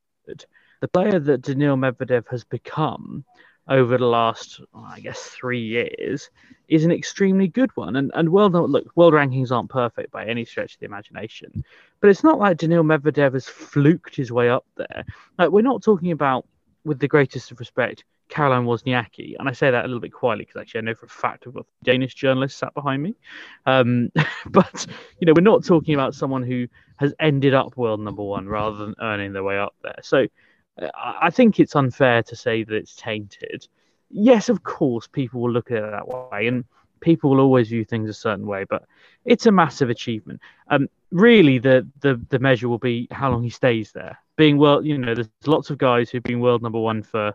[0.80, 3.24] the player that Daniil Medvedev has become
[3.68, 6.30] over the last, I guess, three years
[6.68, 7.96] is an extremely good one.
[7.96, 11.64] And and world look, world rankings aren't perfect by any stretch of the imagination,
[12.00, 15.04] but it's not like Daniil Medvedev has fluked his way up there.
[15.38, 16.46] Like we're not talking about
[16.84, 20.44] with the greatest of respect, Caroline Wozniacki, and I say that a little bit quietly
[20.44, 23.14] because actually I know for a fact I've got Danish journalists sat behind me.
[23.66, 24.10] Um,
[24.46, 24.86] but
[25.20, 28.76] you know, we're not talking about someone who has ended up world number one rather
[28.76, 29.98] than earning their way up there.
[30.02, 30.26] So
[30.94, 33.66] I think it's unfair to say that it's tainted.
[34.10, 36.64] Yes, of course, people will look at it that way, and
[37.00, 38.64] people will always view things a certain way.
[38.68, 38.84] But
[39.24, 40.40] it's a massive achievement.
[40.68, 44.84] Um, really, the the the measure will be how long he stays there being world,
[44.84, 47.34] you know, there's lots of guys who've been world number one for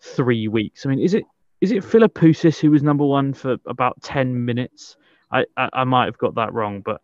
[0.00, 0.84] three weeks.
[0.84, 1.24] I mean, is it
[1.60, 4.96] is it Philippoussis who was number one for about ten minutes?
[5.30, 7.00] I, I, I might have got that wrong, but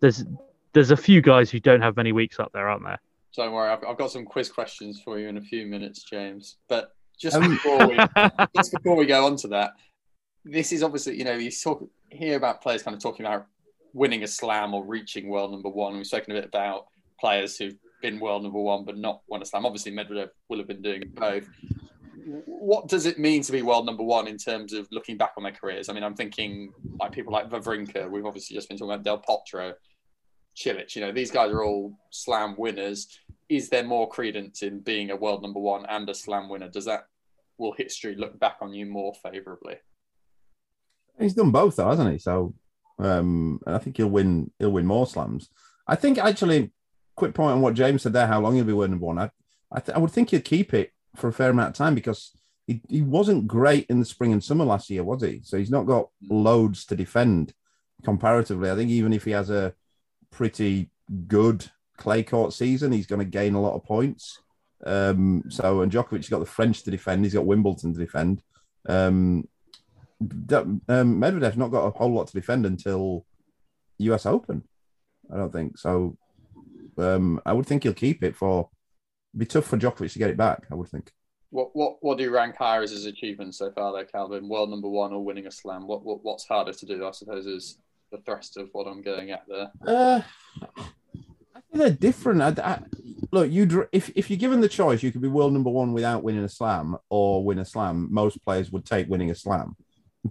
[0.00, 0.24] there's
[0.72, 3.00] there's a few guys who don't have many weeks up there, aren't there?
[3.36, 6.56] Don't worry, I've, I've got some quiz questions for you in a few minutes, James.
[6.68, 7.96] But just Um, before we
[8.56, 9.72] just before we go on to that,
[10.44, 13.46] this is obviously you know you talk hear about players kind of talking about
[13.92, 15.96] winning a slam or reaching world number one.
[15.96, 16.86] We've spoken a bit about
[17.20, 19.66] players who've been world number one but not won a slam.
[19.66, 21.48] Obviously, Medvedev will have been doing both.
[22.46, 25.42] What does it mean to be world number one in terms of looking back on
[25.42, 25.88] their careers?
[25.88, 28.10] I mean, I'm thinking like people like Wawrinka.
[28.10, 29.72] We've obviously just been talking about Del Potro,
[30.60, 30.94] Cilic.
[30.94, 33.08] You know, these guys are all slam winners.
[33.48, 36.68] Is there more credence in being a world number one and a slam winner?
[36.68, 37.06] Does that
[37.58, 39.76] will history look back on you more favourably?
[41.18, 42.18] He's done both though, hasn't he?
[42.18, 42.54] So
[42.98, 44.50] um, I think he'll win.
[44.58, 45.48] He'll win more slams.
[45.86, 46.70] I think actually,
[47.16, 48.26] quick point on what James said there.
[48.26, 49.18] How long he'll be world number one?
[49.18, 49.30] I
[49.72, 52.32] I, th- I would think he'll keep it for a fair amount of time because
[52.66, 55.40] he, he wasn't great in the spring and summer last year, was he?
[55.44, 57.52] So he's not got loads to defend
[58.04, 58.70] comparatively.
[58.70, 59.74] I think even if he has a
[60.30, 60.90] pretty
[61.26, 64.40] good clay court season, he's going to gain a lot of points.
[64.84, 67.24] Um, so and Djokovic's got the French to defend.
[67.24, 68.42] He's got Wimbledon to defend.
[68.88, 69.48] Um,
[70.20, 73.24] um, Medvedev's not got a whole lot to defend until
[73.98, 74.62] US Open.
[75.32, 76.16] I don't think so.
[76.98, 78.68] Um, I would think he'll keep it for.
[79.36, 80.66] Be tough for Djokovic to get it back.
[80.70, 81.12] I would think.
[81.50, 84.48] What what what do you rank higher as his achievements so far, there, Calvin?
[84.48, 85.86] World number one or winning a slam?
[85.86, 87.06] What, what what's harder to do?
[87.06, 87.78] I suppose is
[88.10, 89.70] the thrust of what I'm going at there.
[89.86, 90.20] Uh,
[90.60, 92.42] I think they're different.
[92.42, 92.78] I, I,
[93.30, 96.22] look, you if if you're given the choice, you could be world number one without
[96.22, 98.08] winning a slam or win a slam.
[98.10, 99.76] Most players would take winning a slam,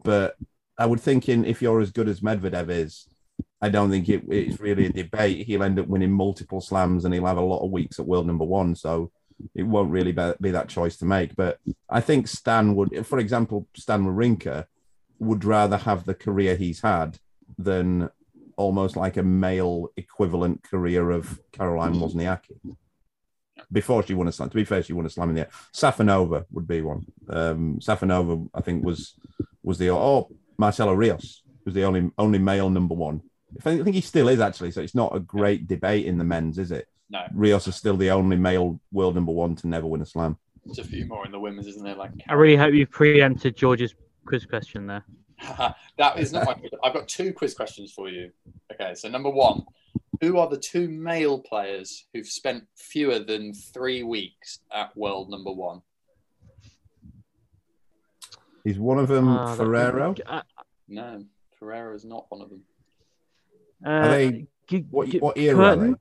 [0.04, 0.36] but
[0.78, 3.08] I would think in if you're as good as Medvedev is,
[3.62, 5.46] I don't think it, it's really a debate.
[5.46, 8.28] He'll end up winning multiple slams and he'll have a lot of weeks at world
[8.28, 8.76] number one.
[8.76, 9.12] So
[9.54, 11.36] it won't really be, be that choice to make.
[11.36, 14.66] But I think Stan would, for example, Stan Wawrinka
[15.20, 17.20] would rather have the career he's had
[17.58, 18.10] than
[18.58, 22.60] almost like a male equivalent career of Caroline Wozniacki.
[23.72, 25.50] Before she won a slam, to be fair, she won a slam in the air.
[25.74, 27.06] Safina would be one.
[27.30, 29.16] Um, Safina, I think, was
[29.64, 33.22] was the oh Marcelo Rios was the only only male number one.
[33.58, 34.72] I think, I think he still is actually.
[34.72, 36.88] So it's not a great debate in the men's, is it?
[37.10, 37.26] No.
[37.34, 40.38] Rios is still the only male world number one to never win a slam.
[40.66, 41.96] There's a few more in the women's, isn't there?
[41.96, 45.04] Like I really hope you've preempted George's quiz question there.
[45.98, 46.56] that is not my.
[46.84, 48.32] I've got two quiz questions for you.
[48.74, 49.64] Okay, so number one,
[50.22, 55.52] who are the two male players who've spent fewer than three weeks at world number
[55.52, 55.82] one?
[58.66, 60.14] Is one of them that- Ferrero?
[60.26, 60.42] Uh,
[60.88, 61.24] No,
[61.58, 62.64] Ferrero is not one of them.
[63.86, 65.94] Are they g- what, g- what era are they?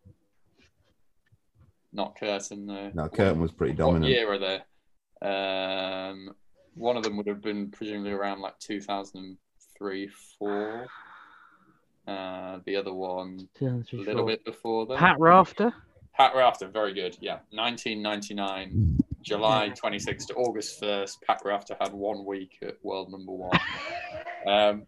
[1.92, 2.64] Not Kuerten.
[2.66, 2.90] No.
[2.92, 4.04] No, Kuerten was pretty dominant.
[4.04, 4.14] What dominant.
[4.14, 6.08] year are they?
[6.20, 6.34] Um,
[6.78, 10.86] one of them would have been presumably around like 2003, four.
[12.06, 14.26] Uh, the other one a little four.
[14.26, 14.98] bit before that.
[14.98, 15.74] Pat Rafter.
[16.16, 17.16] Pat Rafter, very good.
[17.20, 21.16] Yeah, 1999, July 26th to August 1st.
[21.26, 23.50] Pat Rafter had one week at world number one.
[24.46, 24.84] Um,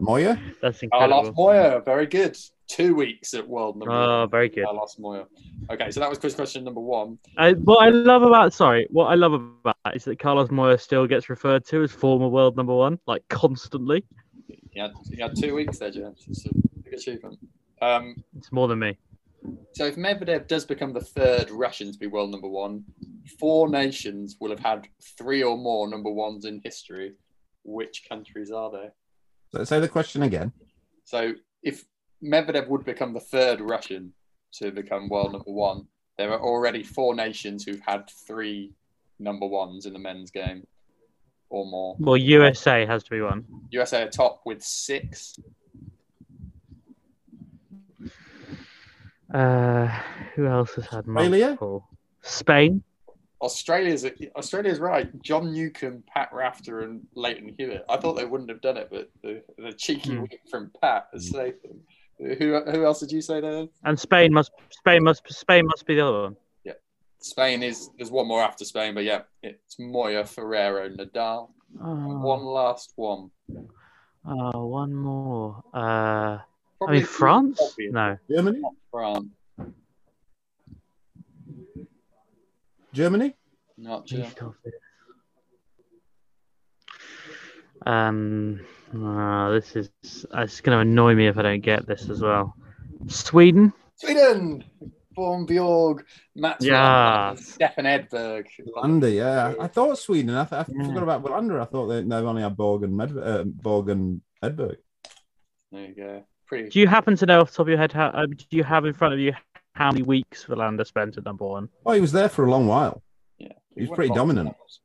[0.00, 0.40] Moya?
[0.62, 1.44] That's Carlos incredible.
[1.44, 2.36] Moya, very good.
[2.68, 4.30] Two weeks at world number Oh, one.
[4.30, 4.64] very good.
[4.64, 5.26] Carlos Moya.
[5.70, 7.18] Okay, so that was quiz question number one.
[7.38, 10.76] I, what I love about sorry, what I love about that is that Carlos Moya
[10.78, 14.04] still gets referred to as former world number one, like constantly.
[14.72, 16.24] He had, he had two weeks there, James.
[16.28, 16.50] It's a
[16.82, 17.38] big achievement.
[17.80, 18.98] Um, It's more than me.
[19.72, 22.84] so if Medvedev does become the third Russian to be world number one,
[23.38, 27.12] four nations will have had three or more number ones in history.
[27.64, 28.88] Which countries are they?
[29.52, 30.52] So say the question again.
[31.04, 31.84] So if
[32.22, 34.12] Medvedev would become the third Russian
[34.54, 35.86] to become world number one,
[36.18, 38.72] there are already four nations who've had three
[39.18, 40.66] number ones in the men's game
[41.50, 41.96] or more.
[41.98, 43.44] Well, USA has to be one.
[43.70, 45.38] USA are top with six.
[49.32, 49.86] Uh,
[50.34, 51.46] who else has had Australia?
[51.46, 51.88] multiple?
[52.22, 52.82] Spain.
[53.42, 55.22] Australia's Australia's right.
[55.22, 57.84] John Newcombe, Pat Rafter, and Lleyton Hewitt.
[57.88, 61.28] I thought they wouldn't have done it, but the, the cheeky wink from Pat has
[61.28, 61.80] saved them.
[62.18, 63.66] Who who else did you say there?
[63.84, 66.36] And Spain must Spain must Spain must be the other one.
[66.64, 66.72] Yeah,
[67.20, 71.50] Spain is there's one more after Spain, but yeah, it's Moya, Ferrero, Nadal.
[71.78, 73.30] And One Oh, last one.
[74.26, 75.62] oh, one more.
[75.74, 76.38] Uh,
[76.86, 77.60] I mean France?
[77.60, 77.92] obvious.
[77.92, 78.16] No.
[78.30, 78.62] Germany?
[78.90, 79.26] France,
[82.92, 83.34] Germany?
[83.76, 84.30] not Germany.
[87.86, 88.60] Um,
[88.96, 89.90] ah, this is
[90.34, 92.54] it's going to annoy me if I don't get this as well.
[93.08, 93.72] Sweden.
[93.96, 94.64] Sweden.
[95.14, 97.34] Bjorn Borg, Mats Yeah.
[97.36, 98.44] Stefan Edberg.
[98.76, 99.54] Under, yeah.
[99.58, 100.34] I thought Sweden.
[100.34, 100.86] I, th- I Yeah.
[100.88, 101.58] forgot about Wilander.
[101.60, 104.76] I thought they, they've only had Borg and Med- uh, Borg and Edberg.
[105.72, 106.22] There you go.
[106.46, 106.68] Pretty.
[106.68, 108.08] Do you happen to know off the top of your head how?
[108.08, 109.32] Uh, do you have in front of you
[109.74, 111.70] how many weeks Wilander spent at number one?
[111.86, 113.02] Oh, he was there for a long while.
[113.38, 113.52] Yeah.
[113.74, 114.48] He was pretty dominant.
[114.50, 114.80] titles.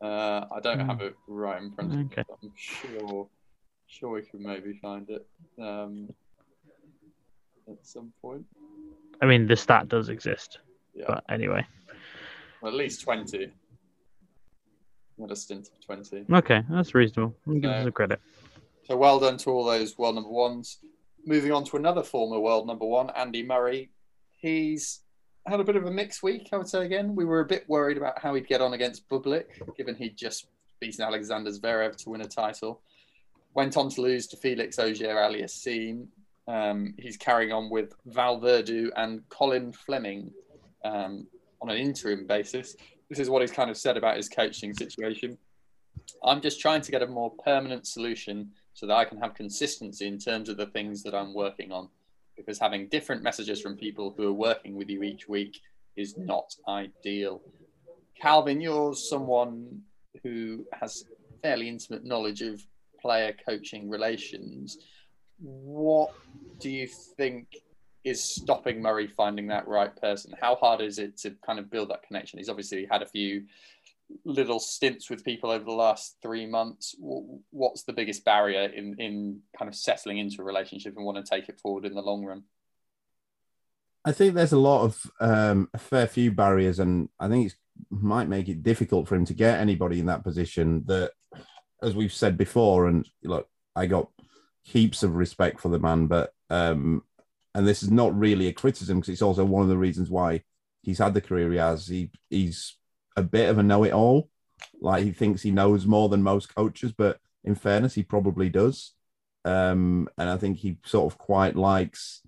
[0.00, 2.04] Uh, I don't have it right in front of me.
[2.06, 2.22] Okay.
[2.28, 3.28] but I'm sure,
[3.86, 5.26] sure we can maybe find it
[5.60, 6.08] um,
[7.68, 8.44] at some point.
[9.20, 10.58] I mean, the stat does exist,
[10.94, 11.66] Yeah, but anyway.
[12.62, 13.50] well, at least twenty.
[15.16, 16.24] Not a stint of twenty.
[16.32, 17.34] Okay, that's reasonable.
[17.52, 18.20] Give us some credit.
[18.86, 20.78] So well done to all those world number ones.
[21.26, 23.90] Moving on to another former world number one, Andy Murray.
[24.40, 25.00] He's
[25.48, 27.14] had a bit of a mixed week, I would say again.
[27.14, 30.46] We were a bit worried about how he'd get on against Bublik, given he'd just
[30.80, 32.80] beaten Alexander Zverev to win a title.
[33.54, 36.06] Went on to lose to Felix Auger Aliassime.
[36.46, 40.30] Um, he's carrying on with Vallverdu and Colin Fleming
[40.84, 41.26] um,
[41.60, 42.76] on an interim basis.
[43.08, 45.38] This is what he's kind of said about his coaching situation.
[46.22, 50.06] I'm just trying to get a more permanent solution so that I can have consistency
[50.06, 51.88] in terms of the things that I'm working on.
[52.38, 55.60] Because having different messages from people who are working with you each week
[55.96, 57.42] is not ideal.
[58.20, 59.82] Calvin, you're someone
[60.22, 61.04] who has
[61.42, 62.62] fairly intimate knowledge of
[63.00, 64.78] player coaching relations.
[65.38, 66.12] What
[66.58, 67.48] do you think
[68.04, 70.32] is stopping Murray finding that right person?
[70.40, 72.38] How hard is it to kind of build that connection?
[72.38, 73.44] He's obviously had a few
[74.24, 76.94] little stints with people over the last three months.
[76.98, 81.30] What's the biggest barrier in, in kind of settling into a relationship and want to
[81.30, 82.44] take it forward in the long run?
[84.04, 87.56] I think there's a lot of um, a fair few barriers, and I think it
[87.90, 90.84] might make it difficult for him to get anybody in that position.
[90.86, 91.12] That,
[91.82, 94.08] as we've said before, and look, I got
[94.62, 97.02] heaps of respect for the man, but um,
[97.54, 100.42] and this is not really a criticism because it's also one of the reasons why
[100.82, 101.86] he's had the career he has.
[101.86, 102.76] He he's
[103.18, 104.28] a bit of a know-it-all.
[104.80, 108.92] Like he thinks he knows more than most coaches, but in fairness, he probably does.
[109.44, 112.22] Um, and I think he sort of quite likes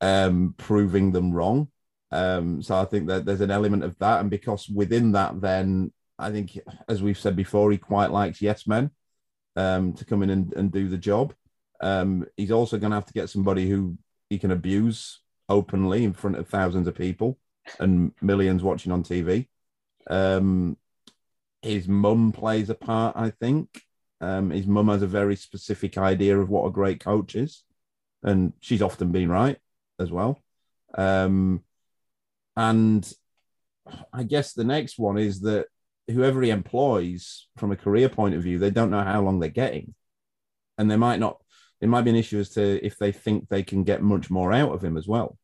[0.00, 1.68] um, proving them wrong.
[2.10, 5.92] Um, so I think that there's an element of that, and because within that, then
[6.18, 6.58] I think,
[6.88, 8.90] as we've said before, he quite likes yes men
[9.56, 11.34] um, to come in and, and do the job.
[11.80, 13.98] Um, he's also going to have to get somebody who
[14.30, 17.38] he can abuse openly in front of thousands of people
[17.78, 19.48] and millions watching on TV.
[20.08, 20.76] Um,
[21.62, 23.82] his mum plays a part, I think.
[24.20, 27.62] Um, his mum has a very specific idea of what a great coach is,
[28.22, 29.58] and she's often been right
[29.98, 30.42] as well.
[30.96, 31.62] Um,
[32.56, 33.10] and
[34.12, 35.66] I guess the next one is that
[36.08, 39.50] whoever he employs from a career point of view, they don't know how long they're
[39.50, 39.94] getting.
[40.76, 41.40] And there might not,
[41.80, 44.52] it might be an issue as to if they think they can get much more
[44.52, 45.38] out of him as well.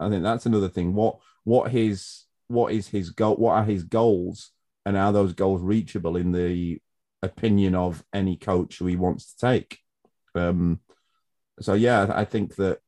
[0.00, 0.94] I think that's another thing.
[0.94, 3.36] What what his what is his goal?
[3.36, 4.50] What are his goals,
[4.84, 6.80] and are those goals reachable in the
[7.22, 9.78] opinion of any coach who he wants to take?
[10.34, 10.80] Um,
[11.60, 12.80] so yeah, I think that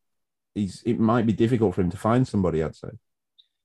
[0.54, 2.62] he's it might be difficult for him to find somebody.
[2.62, 2.90] I'd say.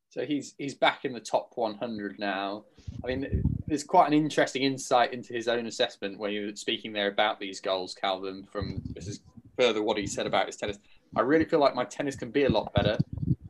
[0.09, 2.65] So he's he's back in the top 100 now.
[3.03, 6.93] I mean, there's quite an interesting insight into his own assessment when you were speaking
[6.93, 8.47] there about these goals, Calvin.
[8.51, 9.19] From this is
[9.57, 10.79] further what he said about his tennis.
[11.15, 12.97] I really feel like my tennis can be a lot better.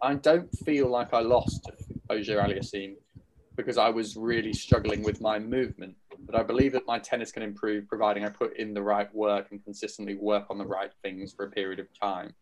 [0.01, 1.69] I don't feel like I lost
[2.09, 2.95] Auger Aliassime
[3.55, 5.95] because I was really struggling with my movement.
[6.25, 9.47] But I believe that my tennis can improve providing I put in the right work
[9.51, 12.33] and consistently work on the right things for a period of time.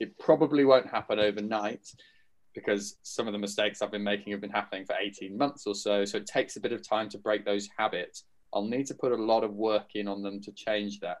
[0.00, 1.92] It probably won't happen overnight
[2.54, 5.74] because some of the mistakes I've been making have been happening for 18 months or
[5.74, 6.04] so.
[6.04, 8.24] So it takes a bit of time to break those habits.
[8.54, 11.18] I'll need to put a lot of work in on them to change that.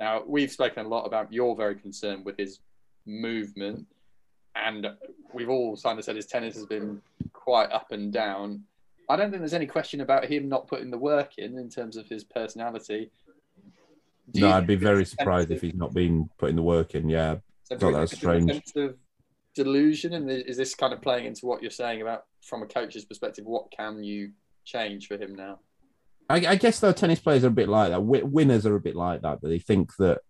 [0.00, 2.60] Now, we've spoken a lot about you're very concerned with his
[3.06, 3.86] movement,
[4.54, 4.86] and
[5.32, 7.00] we've all kind of said his tennis has been
[7.32, 8.62] quite up and down.
[9.08, 11.96] I don't think there's any question about him not putting the work in in terms
[11.96, 13.10] of his personality.
[14.34, 17.08] No, I'd be very surprised if he's not been putting the work in.
[17.08, 18.90] Yeah, So thought that was think there's a strange.
[18.90, 18.96] of
[19.54, 23.04] delusion, and is this kind of playing into what you're saying about from a coach's
[23.04, 23.44] perspective?
[23.44, 24.30] What can you
[24.64, 25.58] change for him now?
[26.30, 27.96] I, I guess though tennis players are a bit like that.
[27.96, 29.42] Wi- winners are a bit like that.
[29.42, 30.20] That they think that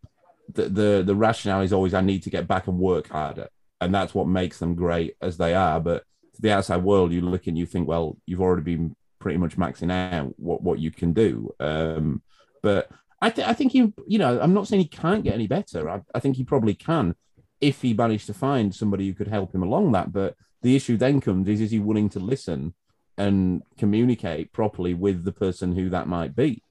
[0.52, 3.48] the, the the rationale is always I need to get back and work harder,
[3.82, 5.80] and that's what makes them great as they are.
[5.80, 6.04] But
[6.34, 9.56] to the outside world, you look and you think, well, you've already been pretty much
[9.56, 11.54] maxing out what what you can do.
[11.60, 12.22] Um,
[12.62, 15.46] but I, th- I think he, you know, I'm not saying he can't get any
[15.46, 15.88] better.
[15.88, 17.14] I, I think he probably can
[17.60, 20.12] if he managed to find somebody who could help him along that.
[20.12, 22.74] But the issue then comes is, is he willing to listen
[23.16, 26.62] and communicate properly with the person who that might be,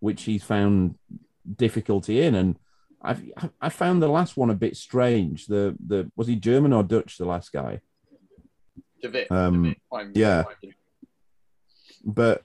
[0.00, 0.96] which he's found
[1.56, 2.34] difficulty in.
[2.34, 2.56] And
[3.02, 3.16] I
[3.60, 5.46] I found the last one a bit strange.
[5.46, 7.18] The the was he German or Dutch?
[7.18, 7.80] The last guy.
[9.30, 9.74] Um,
[10.14, 10.44] yeah.
[12.04, 12.44] but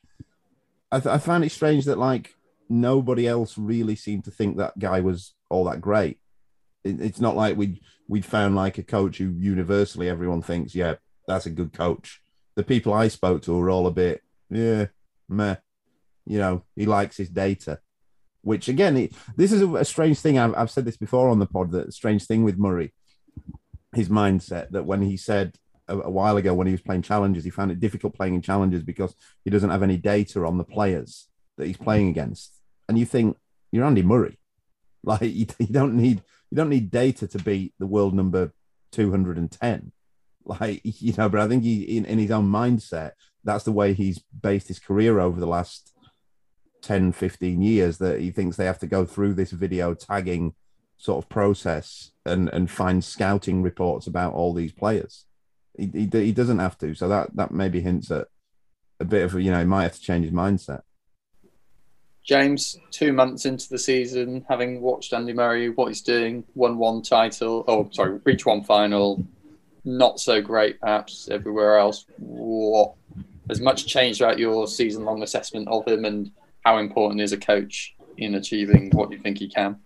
[0.91, 2.34] I, th- I found it strange that like
[2.70, 6.20] nobody else really seemed to think that guy was all that great.
[6.84, 10.95] It, it's not like we we'd found like a coach who universally everyone thinks, yeah,
[11.28, 12.22] that's a good coach.
[12.55, 14.88] The people I spoke to were all a bit, yeah,
[15.30, 15.58] meh.
[16.26, 17.80] You know, he likes his data.
[18.47, 20.39] Which again, this is a, a strange thing.
[20.39, 21.71] I've, I've said this before on the pod.
[21.71, 22.93] That strange thing with Murray,
[23.93, 25.57] his mindset that when he said
[25.89, 28.41] a, a while ago when he was playing challenges, he found it difficult playing in
[28.41, 31.27] challenges because he doesn't have any data on the players
[31.57, 32.55] that he's playing against.
[32.87, 33.35] And you think
[33.73, 34.39] you're Andy Murray,
[35.03, 38.53] like you, you don't need you don't need data to beat the world number
[38.93, 39.91] two hundred and ten.
[40.45, 43.11] Like you know, but I think he in, in his own mindset,
[43.43, 45.91] that's the way he's based his career over the last
[46.88, 47.97] 10, 15 years.
[47.97, 50.53] That he thinks they have to go through this video tagging
[50.97, 55.25] sort of process and and find scouting reports about all these players.
[55.77, 56.95] He, he, he doesn't have to.
[56.95, 58.27] So that that maybe hints at
[58.99, 60.81] a bit of you know he might have to change his mindset.
[62.23, 67.01] James, two months into the season, having watched Andy Murray, what he's doing, won one
[67.01, 69.25] title, oh, sorry, reached one final,
[69.85, 72.05] not so great perhaps everywhere else.
[72.17, 72.95] What
[73.47, 76.29] has much changed about your season long assessment of him and
[76.68, 79.78] how important is a coach in achieving what you think he can?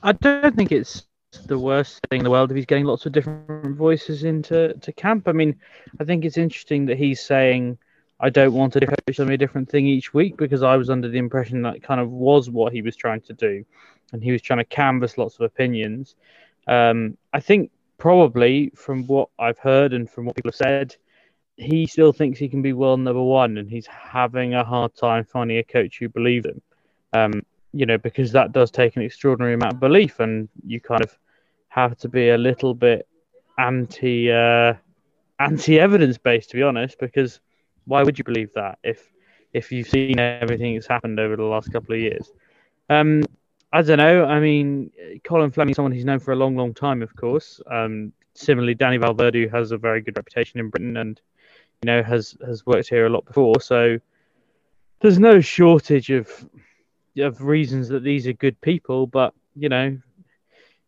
[0.00, 1.06] I don't think it's
[1.46, 4.92] the worst thing in the world if he's getting lots of different voices into to
[4.92, 5.26] camp.
[5.26, 5.56] I mean,
[5.98, 7.78] I think it's interesting that he's saying,
[8.20, 11.08] I don't want to coach me a different thing each week because I was under
[11.08, 13.64] the impression that kind of was what he was trying to do.
[14.12, 16.14] And he was trying to canvass lots of opinions.
[16.68, 20.94] Um, I think probably from what I've heard and from what people have said,
[21.56, 25.24] he still thinks he can be world number one and he's having a hard time
[25.24, 26.62] finding a coach who believes him.
[27.12, 27.42] Um,
[27.72, 31.16] you know, because that does take an extraordinary amount of belief, and you kind of
[31.68, 33.08] have to be a little bit
[33.58, 34.74] anti uh,
[35.38, 36.98] anti evidence based, to be honest.
[36.98, 37.40] Because
[37.86, 39.10] why would you believe that if
[39.52, 42.30] if you've seen everything that's happened over the last couple of years?
[42.90, 43.24] Um,
[43.72, 44.26] I don't know.
[44.26, 44.90] I mean,
[45.24, 47.60] Colin Fleming, someone he's known for a long, long time, of course.
[47.70, 51.18] Um, similarly, Danny Vallverdu has a very good reputation in Britain, and
[51.82, 53.60] you know has has worked here a lot before.
[53.60, 53.98] So
[55.00, 56.30] there's no shortage of
[57.18, 59.98] of reasons that these are good people, but you know,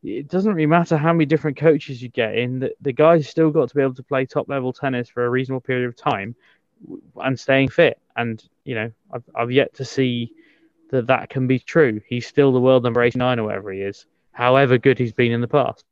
[0.03, 2.61] it doesn't really matter how many different coaches you get in.
[2.61, 5.31] The, the guy's still got to be able to play top level tennis for a
[5.31, 6.35] reasonable period of time
[7.17, 7.99] and staying fit.
[8.17, 10.33] And you know, I've I've yet to see
[10.91, 12.01] that that can be true.
[12.07, 15.33] He's still the world number eighty nine or whatever he is, however good he's been
[15.33, 15.85] in the past.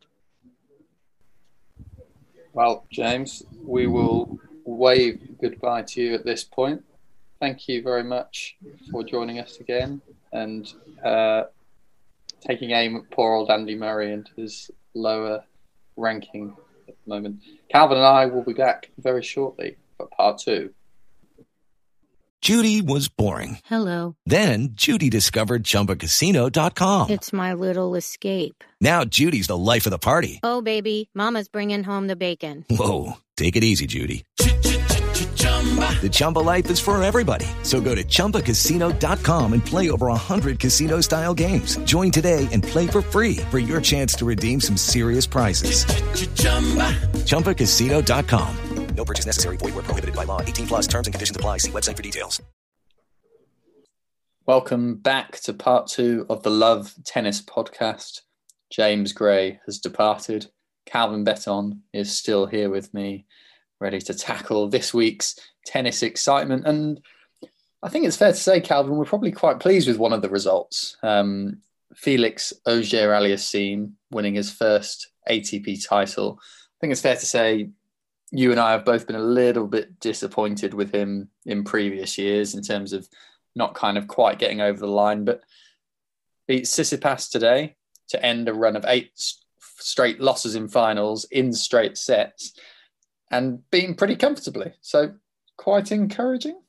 [2.54, 6.84] Well, James, we will wave goodbye to you at this point.
[7.40, 8.56] Thank you very much
[8.90, 10.00] for joining us again
[10.32, 10.72] and
[11.04, 11.44] uh,
[12.40, 15.44] taking aim at poor old Andy Murray and his lower
[15.96, 16.56] ranking
[16.88, 17.40] at the moment.
[17.70, 20.72] Calvin and I will be back very shortly for part two.
[22.42, 23.58] Judy was boring.
[23.66, 24.16] Hello.
[24.26, 27.10] Then Judy discovered ChumbaCasino.com.
[27.10, 28.64] It's my little escape.
[28.80, 30.40] Now Judy's the life of the party.
[30.42, 32.64] Oh, baby, Mama's bringing home the bacon.
[32.68, 34.24] Whoa, take it easy, Judy.
[34.38, 37.46] The Chumba life is for everybody.
[37.62, 41.76] So go to ChumbaCasino.com and play over 100 casino style games.
[41.84, 45.84] Join today and play for free for your chance to redeem some serious prizes.
[47.26, 48.56] ChumbaCasino.com.
[48.94, 49.56] No purchase necessary.
[49.56, 50.40] Void where prohibited by law.
[50.42, 51.58] 18 plus terms and conditions apply.
[51.58, 52.40] See website for details.
[54.46, 58.20] Welcome back to part two of the Love Tennis podcast.
[58.70, 60.46] James Gray has departed.
[60.86, 63.26] Calvin Betton is still here with me,
[63.80, 66.66] ready to tackle this week's tennis excitement.
[66.66, 67.00] And
[67.82, 70.28] I think it's fair to say, Calvin, we're probably quite pleased with one of the
[70.28, 70.96] results.
[71.02, 71.58] Um,
[71.94, 76.38] Felix Auger Aliassime winning his first ATP title.
[76.40, 77.70] I think it's fair to say
[78.30, 82.54] you and I have both been a little bit disappointed with him in previous years
[82.54, 83.06] in terms of
[83.54, 85.42] not kind of quite getting over the line, but
[86.48, 87.76] beat Tsitsipas today
[88.08, 89.12] to end a run of eight
[89.82, 92.52] straight losses in finals in straight sets
[93.30, 94.72] and beating pretty comfortably.
[94.80, 95.14] So
[95.56, 96.60] quite encouraging.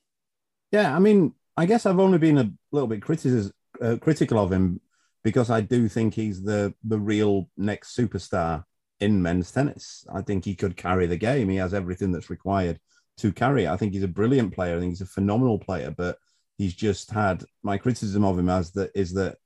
[0.71, 3.51] Yeah, I mean, I guess I've only been a little bit criticis-
[3.81, 4.81] uh, critical of him
[5.23, 8.63] because I do think he's the the real next superstar
[8.99, 10.05] in men's tennis.
[10.13, 11.49] I think he could carry the game.
[11.49, 12.79] He has everything that's required
[13.17, 13.67] to carry.
[13.67, 14.75] I think he's a brilliant player.
[14.75, 16.17] I think he's a phenomenal player, but
[16.57, 19.37] he's just had my criticism of him as that is that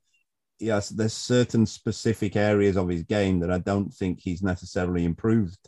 [0.59, 5.59] yes, there's certain specific areas of his game that I don't think he's necessarily improved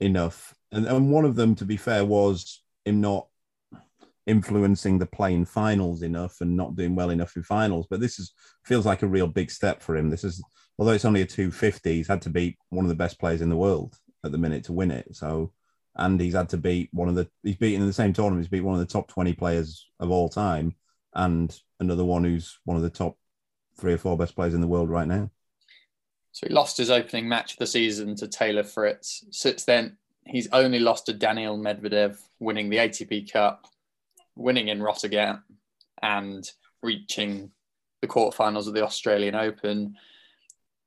[0.00, 0.54] enough.
[0.72, 3.28] And, and one of them, to be fair, was him not
[4.26, 7.86] influencing the playing finals enough and not doing well enough in finals.
[7.88, 8.32] But this is
[8.64, 10.10] feels like a real big step for him.
[10.10, 10.42] This is
[10.78, 13.48] although it's only a 250, he's had to beat one of the best players in
[13.48, 15.14] the world at the minute to win it.
[15.14, 15.52] So
[15.96, 18.50] and he's had to beat one of the he's beaten in the same tournament, he's
[18.50, 20.74] beat one of the top 20 players of all time
[21.14, 23.16] and another one who's one of the top
[23.76, 25.30] three or four best players in the world right now.
[26.32, 29.24] So he lost his opening match of the season to Taylor Fritz.
[29.30, 29.96] Since then,
[30.26, 33.66] he's only lost to Daniil Medvedev, winning the ATP Cup,
[34.34, 35.44] winning in Rotterdam,
[36.02, 36.50] and
[36.82, 37.52] reaching
[38.00, 39.96] the quarterfinals of the Australian Open.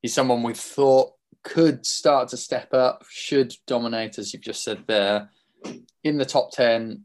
[0.01, 1.13] He's someone we thought
[1.43, 5.29] could start to step up, should dominate, as you've just said there.
[6.03, 7.03] In the top 10,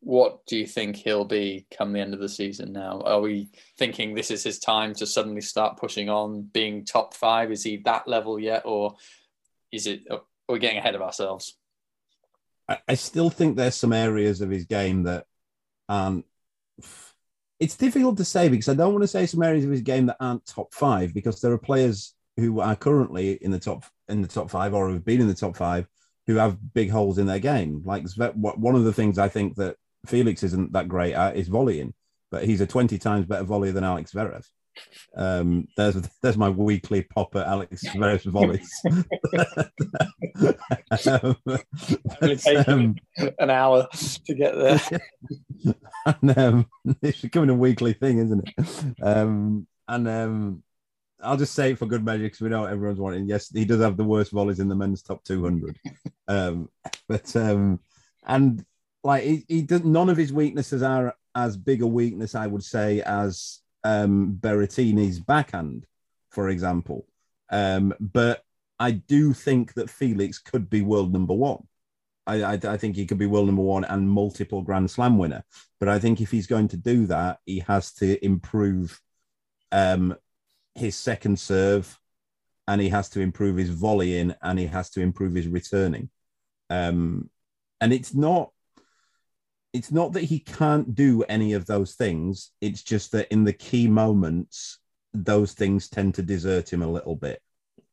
[0.00, 3.02] what do you think he'll be come the end of the season now?
[3.04, 7.52] Are we thinking this is his time to suddenly start pushing on, being top five?
[7.52, 8.62] Is he that level yet?
[8.64, 8.96] Or
[9.70, 11.56] is it, are we getting ahead of ourselves?
[12.86, 15.26] I still think there's some areas of his game that
[15.88, 16.24] um
[17.58, 20.06] it's difficult to say because I don't want to say some areas of his game
[20.06, 24.22] that aren't top five because there are players who are currently in the top in
[24.22, 25.86] the top five or have been in the top five
[26.26, 27.82] who have big holes in their game.
[27.84, 29.76] Like one of the things I think that
[30.06, 31.94] Felix isn't that great at is volleying,
[32.30, 34.44] but he's a 20 times better volleyer than Alex Zverev.
[35.16, 38.70] Um, there's there's my weekly pop at Alex Zverev's volleys.
[42.56, 42.96] um, um,
[43.38, 43.86] an hour
[44.24, 44.80] to get there.
[46.22, 46.66] and um,
[47.02, 48.94] it's becoming a weekly thing, isn't it?
[49.02, 50.62] Um, and um,
[51.22, 53.28] I'll just say it for good measure because we know everyone's wanting.
[53.28, 55.78] Yes, he does have the worst volleys in the men's top 200.
[56.28, 56.68] um,
[57.08, 57.80] but um,
[58.26, 58.64] and
[59.02, 62.64] like he, he does none of his weaknesses are as big a weakness, I would
[62.64, 65.86] say, as um, Berrettini's backhand,
[66.30, 67.06] for example.
[67.50, 68.44] Um, but
[68.78, 71.66] I do think that Felix could be world number one.
[72.26, 75.44] I, I, I, think he could be world number one and multiple Grand Slam winner.
[75.78, 79.00] But I think if he's going to do that, he has to improve
[79.72, 80.16] um,
[80.74, 81.98] his second serve
[82.68, 86.10] and he has to improve his volleying and he has to improve his returning.
[86.68, 87.30] Um,
[87.80, 88.52] and it's not
[89.72, 92.52] it's not that he can't do any of those things.
[92.60, 94.78] It's just that in the key moments,
[95.12, 97.40] those things tend to desert him a little bit.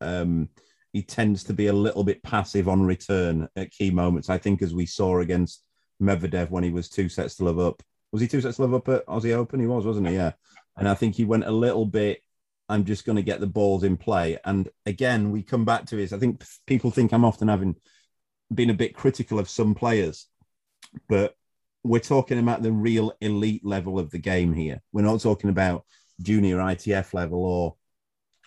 [0.01, 0.49] Um,
[0.93, 4.29] he tends to be a little bit passive on return at key moments.
[4.29, 5.63] I think, as we saw against
[6.01, 7.81] Medvedev when he was two sets to love up.
[8.11, 9.59] Was he two sets to love up at Aussie Open?
[9.59, 10.15] He was, wasn't he?
[10.15, 10.33] Yeah.
[10.77, 12.21] And I think he went a little bit.
[12.69, 14.37] I'm just going to get the balls in play.
[14.45, 16.13] And again, we come back to this.
[16.13, 17.75] I think people think I'm often having
[18.53, 20.27] been a bit critical of some players,
[21.09, 21.35] but
[21.87, 24.81] we're talking about the real elite level of the game here.
[24.91, 25.85] We're not talking about
[26.21, 27.75] junior ITF level or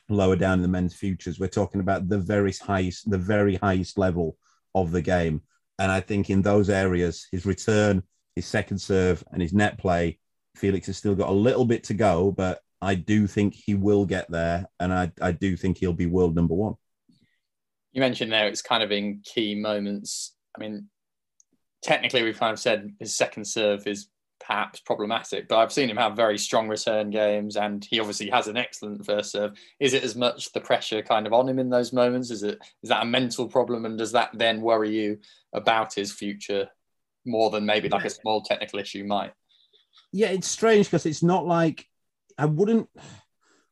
[0.08, 1.38] lower down in the men's futures.
[1.38, 4.36] We're talking about the very highest, the very highest level
[4.74, 5.42] of the game.
[5.78, 8.02] And I think in those areas, his return,
[8.36, 10.18] his second serve, and his net play,
[10.56, 14.04] Felix has still got a little bit to go, but I do think he will
[14.04, 16.74] get there, and I, I do think he'll be world number one.
[17.92, 20.34] You mentioned there it's kind of in key moments.
[20.56, 20.88] I mean,
[21.82, 24.08] technically we've kind of said his second serve is
[24.40, 28.48] perhaps problematic, but I've seen him have very strong return games and he obviously has
[28.48, 29.52] an excellent first serve.
[29.78, 32.30] Is it as much the pressure kind of on him in those moments?
[32.30, 35.18] Is it is that a mental problem and does that then worry you
[35.52, 36.68] about his future
[37.26, 39.32] more than maybe like a small technical issue might?
[40.12, 41.86] Yeah, it's strange because it's not like
[42.38, 42.88] I wouldn't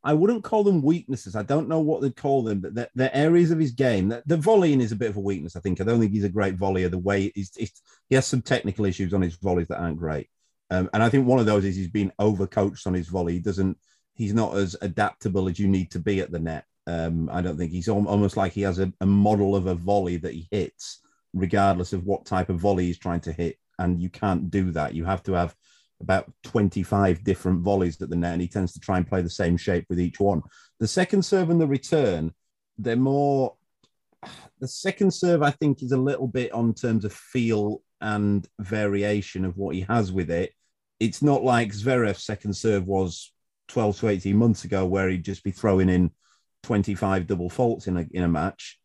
[0.05, 1.35] I wouldn't call them weaknesses.
[1.35, 4.09] I don't know what they'd call them, but they're, areas of his game.
[4.09, 5.81] The, the, volleying is a bit of a weakness, I think.
[5.81, 6.91] I don't think he's a great volleyer.
[6.91, 7.73] The way he's, he's
[8.09, 10.29] he has some technical issues on his volleys that aren't great.
[10.71, 13.35] Um, and I think one of those is he's been overcoached on his volley.
[13.35, 13.77] He doesn't,
[14.15, 16.65] he's not as adaptable as you need to be at the net.
[16.87, 20.17] Um, I don't think he's almost like he has a, a model of a volley
[20.19, 21.01] that he hits,
[21.35, 23.59] regardless of what type of volley he's trying to hit.
[23.79, 24.95] And you can't do that.
[24.95, 25.55] You have to have
[26.01, 29.31] about 25 different volleys at the net, and he tends to try and play the
[29.31, 30.43] same shape with each one.
[30.79, 32.33] The second serve and the return,
[32.77, 33.55] they're more.
[34.61, 39.45] The second serve, I think, is a little bit on terms of feel and variation
[39.45, 40.53] of what he has with it.
[41.01, 43.33] It's not like Zverev's second serve was
[43.69, 46.11] 12 to 18 months ago, where he'd just be throwing in
[46.65, 48.79] 25 double faults in a, in a match.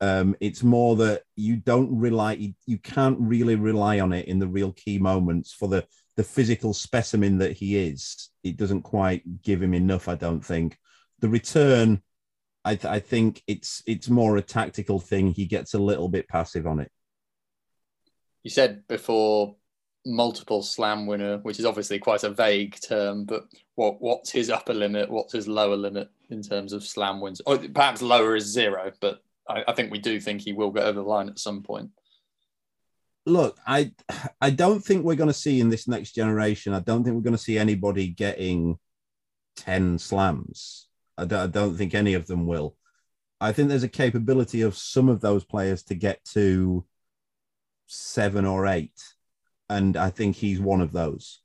[0.00, 4.38] Um, it's more that you don't rely, you, you can't really rely on it in
[4.38, 5.86] the real key moments for the
[6.20, 10.06] the physical specimen that he is, it doesn't quite give him enough.
[10.06, 10.76] I don't think
[11.20, 12.02] the return.
[12.62, 15.28] I, th- I think it's it's more a tactical thing.
[15.28, 16.92] He gets a little bit passive on it.
[18.42, 19.56] You said before
[20.04, 23.46] multiple slam winner, which is obviously quite a vague term, but
[23.76, 25.10] what what's his upper limit?
[25.10, 27.40] What's his lower limit in terms of slam wins?
[27.46, 30.84] Or perhaps lower is zero, but I, I think we do think he will get
[30.84, 31.88] over the line at some point
[33.30, 33.92] look, I
[34.40, 36.74] I don't think we're going to see in this next generation.
[36.74, 38.78] I don't think we're going to see anybody getting
[39.56, 40.88] ten slams.
[41.16, 42.76] I don't, I don't think any of them will.
[43.40, 46.84] I think there's a capability of some of those players to get to
[47.86, 49.00] seven or eight,
[49.68, 51.40] and I think he's one of those.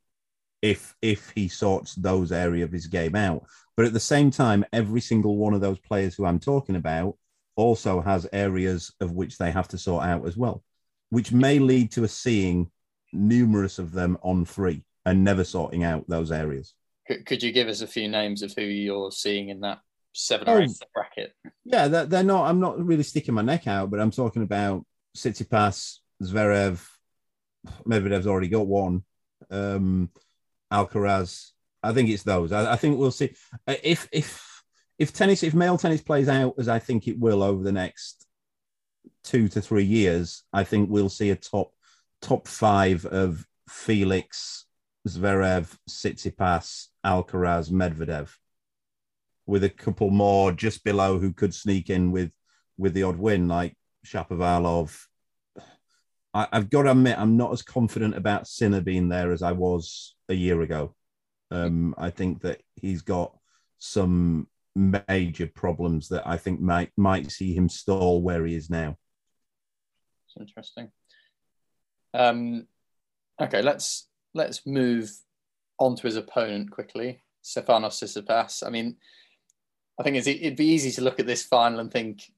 [0.62, 3.46] If if he sorts those area of his game out,
[3.78, 7.18] but at the same time, every single one of those players who I'm talking about
[7.56, 10.64] also has areas of which they have to sort out as well,
[11.10, 12.70] which may lead to us seeing
[13.14, 16.74] numerous of them on free and never sorting out those areas.
[17.08, 19.80] Could, could you give us a few names of who you're seeing in that
[20.14, 20.86] seven or eight Oh.
[20.94, 21.34] bracket?
[21.64, 22.50] Yeah, they're, they're not.
[22.50, 24.86] I'm not really sticking my neck out, but I'm talking about
[25.16, 26.84] Tsitsipas, Zverev.
[27.88, 29.04] Medvedev's already got one.
[29.52, 30.10] Um,
[30.74, 31.52] Alcaraz.
[31.84, 32.52] I think it's those.
[32.52, 33.34] I, I think we'll see
[33.68, 34.64] Uh, if if
[34.98, 38.25] if tennis if male tennis plays out as I think it will over the next
[39.26, 40.44] two to three years.
[40.54, 41.72] I think we'll see a top
[42.22, 44.66] top five of Felix,
[45.08, 48.30] Zverev, Tsitsipas, Alcaraz, Medvedev
[49.46, 52.32] with a couple more just below who could sneak in with
[52.78, 55.06] with the odd win, like Shapovalov.
[56.34, 59.54] I, I've got to admit, I'm not as confident about Sinner being there as I
[59.54, 60.94] was a year ago.
[61.52, 63.38] Um, I think that he's got
[63.78, 68.98] some major problems that I think might might see him stall where he is now.
[70.40, 70.92] Interesting.
[72.14, 72.68] Um,
[73.42, 75.12] okay, let's let's move
[75.80, 78.66] on to his opponent quickly, Stefanos Tsitsipas.
[78.66, 78.98] I mean,
[80.00, 82.32] I think it'd be easy to look at this final and think,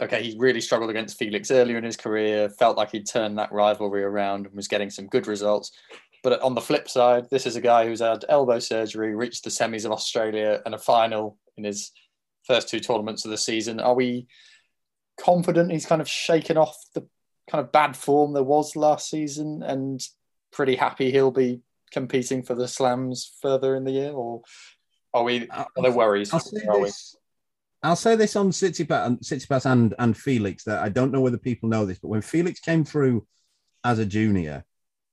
[0.00, 3.52] okay, he really struggled against Felix earlier in his career, felt like he'd turned that
[3.52, 5.72] rivalry around and was getting some good results.
[6.22, 9.50] But on the flip side, this is a guy who's had elbow surgery, reached the
[9.50, 11.92] semis of Australia and a final in his
[12.46, 13.78] first two tournaments of the season.
[13.78, 14.26] Are we
[15.20, 17.06] confident he's kind of shaken off the
[17.50, 20.00] kind of bad form there was last season and
[20.52, 21.60] pretty happy he'll be
[21.92, 24.12] competing for the slams further in the year?
[24.12, 24.42] Or
[25.12, 26.32] are we, are there worries?
[26.32, 26.86] I'll say Are we?
[26.86, 27.16] this.
[27.82, 31.36] I'll say this on Tsitsipas and Tsitsipas and and Felix that I don't know whether
[31.36, 33.26] people know this, but when Felix came through
[33.84, 34.64] as a junior,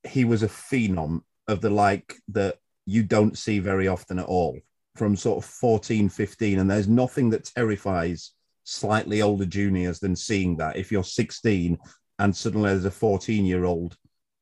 [0.08, 2.56] he was a phenom of the like that
[2.86, 4.58] you don't see very often at all
[4.96, 6.60] from sort of 14, 15.
[6.60, 8.32] And there's nothing that terrifies
[8.64, 10.78] slightly older juniors than seeing that.
[10.78, 11.78] If you're 16
[12.22, 13.98] and suddenly there's a 14 year old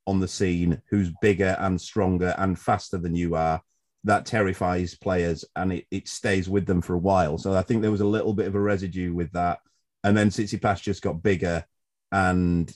[0.06, 3.62] on the scene who's bigger and stronger and faster than you are,
[4.04, 7.38] that terrifies players and it, it stays with them for a while.
[7.38, 9.60] So I think there was a little bit of a residue with that.
[10.04, 11.64] And then Tsitsipas just got bigger
[12.12, 12.70] and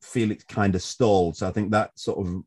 [0.00, 1.36] Felix kind of stalled.
[1.36, 2.42] So I think that sort of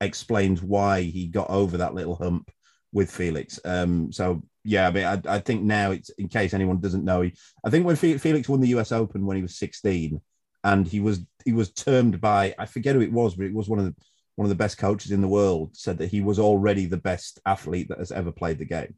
[0.00, 2.50] explains why he got over that little hump
[2.92, 3.60] with Felix.
[3.64, 7.30] Um, so yeah, I mean, I, I think now it's in case anyone doesn't know,
[7.64, 10.20] I think when Felix won the US Open when he was 16,
[10.66, 13.68] and he was he was termed by I forget who it was, but it was
[13.68, 13.94] one of the
[14.34, 17.40] one of the best coaches in the world said that he was already the best
[17.46, 18.94] athlete that has ever played the game,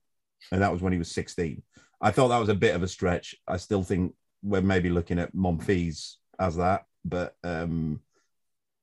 [0.51, 1.62] and that was when he was 16.
[2.01, 3.35] I thought that was a bit of a stretch.
[3.47, 8.01] I still think we're maybe looking at Monfils as that, but um,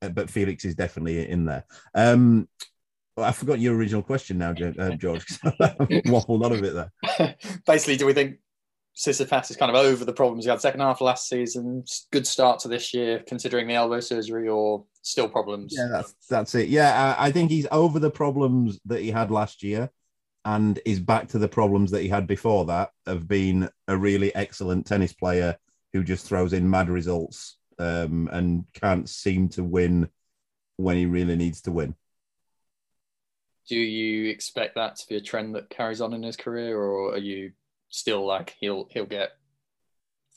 [0.01, 1.65] uh, but Felix is definitely in there.
[1.95, 2.47] Um,
[3.17, 5.25] I forgot your original question now, uh, George.
[6.05, 7.35] Waffled on a bit there.
[7.65, 8.37] Basically, do we think
[8.95, 11.83] Tsitsipas is kind of over the problems he had second half of last season?
[12.11, 15.75] Good start to this year, considering the elbow surgery, or still problems?
[15.77, 16.69] Yeah, that's that's it.
[16.69, 19.89] Yeah, I, I think he's over the problems that he had last year,
[20.45, 24.33] and is back to the problems that he had before that of being a really
[24.33, 25.57] excellent tennis player
[25.91, 30.07] who just throws in mad results um, and can't seem to win
[30.77, 31.95] when he really needs to win.
[33.67, 37.13] Do you expect that to be a trend that carries on in his career, or
[37.13, 37.51] are you
[37.95, 39.31] still like he'll he'll get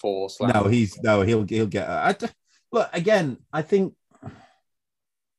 [0.00, 0.54] four slams?
[0.54, 1.88] No, he's no, he'll he'll get.
[1.88, 2.14] I,
[2.72, 3.38] look again.
[3.52, 3.94] I think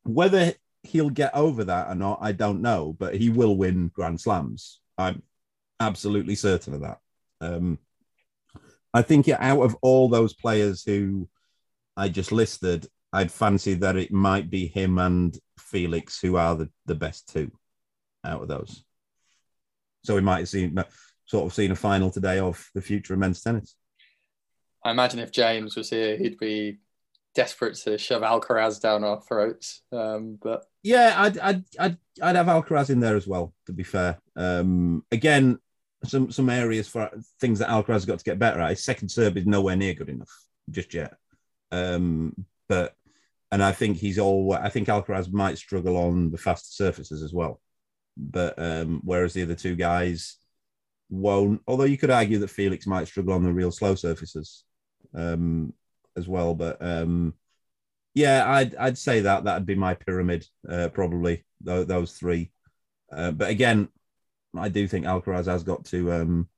[0.03, 0.53] whether
[0.83, 4.79] he'll get over that or not, I don't know, but he will win Grand Slams.
[4.97, 5.23] I'm
[5.79, 6.99] absolutely certain of that.
[7.41, 7.79] Um,
[8.93, 11.29] I think out of all those players who
[11.95, 16.69] I just listed, I'd fancy that it might be him and Felix who are the,
[16.85, 17.51] the best two
[18.25, 18.83] out of those.
[20.03, 20.75] So we might seen
[21.29, 23.75] sort of seen a final today of the future of men's tennis.
[24.83, 26.79] I imagine if James was here, he'd be
[27.35, 29.83] desperate to shove Alcaraz down our throats.
[29.91, 33.53] Um, but Yeah, I'd, I'd I'd I'd have Alcaraz in there as well.
[33.67, 35.59] To be fair, um, again,
[36.03, 38.71] some some areas for things that Alcaraz has got to get better at.
[38.71, 40.31] His second serve is nowhere near good enough
[40.71, 41.13] just yet.
[41.71, 42.33] Um,
[42.67, 42.95] but
[43.51, 44.53] and I think he's all.
[44.53, 47.61] I think Alcaraz might struggle on the faster surfaces as well.
[48.17, 50.38] But um, whereas the other two guys
[51.09, 51.61] won't.
[51.67, 54.63] Although you could argue that Felix might struggle on the real slow surfaces
[55.13, 55.73] um,
[56.15, 56.53] as well.
[56.55, 57.33] But um,
[58.13, 62.51] Yeah, I'd I'd say that that'd be my pyramid, uh, probably those, those three.
[63.11, 63.89] Uh, but again,
[64.57, 66.11] I do think Alcaraz has got to.
[66.11, 66.49] Um,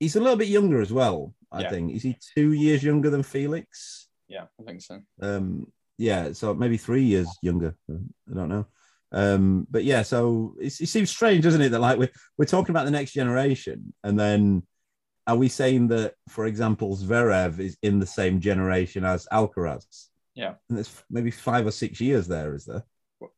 [0.00, 1.34] he's a little bit younger as well.
[1.50, 1.70] I Yeah.
[1.70, 4.08] think is he two years younger than Felix?
[4.28, 5.00] Yeah, I think so.
[5.20, 7.76] Um, yeah, so maybe three years younger.
[7.90, 8.66] I don't know.
[9.12, 12.70] Um, but yeah, so it, it seems strange, doesn't it, that like we're we're talking
[12.70, 14.62] about the next generation, and then
[15.26, 20.08] are we saying that, for example, Zverev is in the same generation as Alcaraz?
[20.34, 20.54] Yeah.
[20.68, 22.84] And there's maybe five or six years there, is there?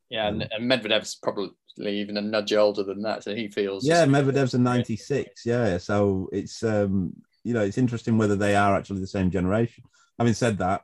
[0.09, 3.87] Yeah, and, and Medvedev's probably even a nudge older than that, so he feels.
[3.87, 5.45] Yeah, Medvedev's a 96.
[5.45, 7.13] Yeah, so it's um,
[7.43, 9.85] you know, it's interesting whether they are actually the same generation.
[10.19, 10.83] Having said that,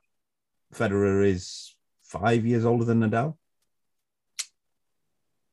[0.75, 3.37] Federer is five years older than Nadal.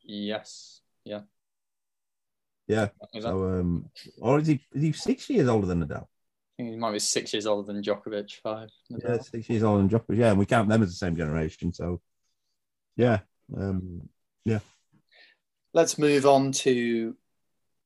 [0.08, 0.82] Yes.
[1.03, 1.22] Yeah.
[2.68, 2.88] Yeah.
[3.14, 3.89] That- So um,
[4.20, 6.03] or is he is he six years older than Nadal?
[6.60, 8.32] I think he might be six years older than Djokovic.
[8.41, 8.70] Five.
[8.89, 10.18] Yeah, six years older than Djokovic.
[10.18, 11.72] Yeah, and we count them as the same generation.
[11.72, 12.01] So
[12.95, 13.20] yeah,
[13.55, 14.10] um,
[14.43, 14.60] yeah.
[15.74, 17.16] Let's move on to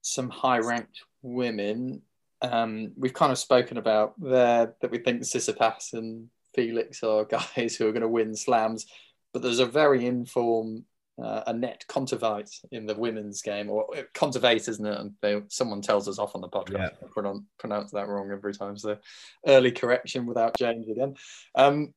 [0.02, 2.04] some high-ranked women.
[2.42, 7.76] Um, we've kind of spoken about there that we think Tsitsipas and Felix are guys
[7.76, 8.86] who are going to win slams,
[9.34, 10.86] but there's a very informed
[11.22, 15.00] uh, Anett Kontaveit in the women's game, or Kontaveit, isn't it?
[15.00, 16.74] And they, someone tells us off on the podcast.
[16.74, 16.90] Yeah.
[17.04, 18.78] I pronounce, pronounce that wrong every time.
[18.78, 18.98] So
[19.46, 21.16] early correction without James again.
[21.56, 21.94] Um,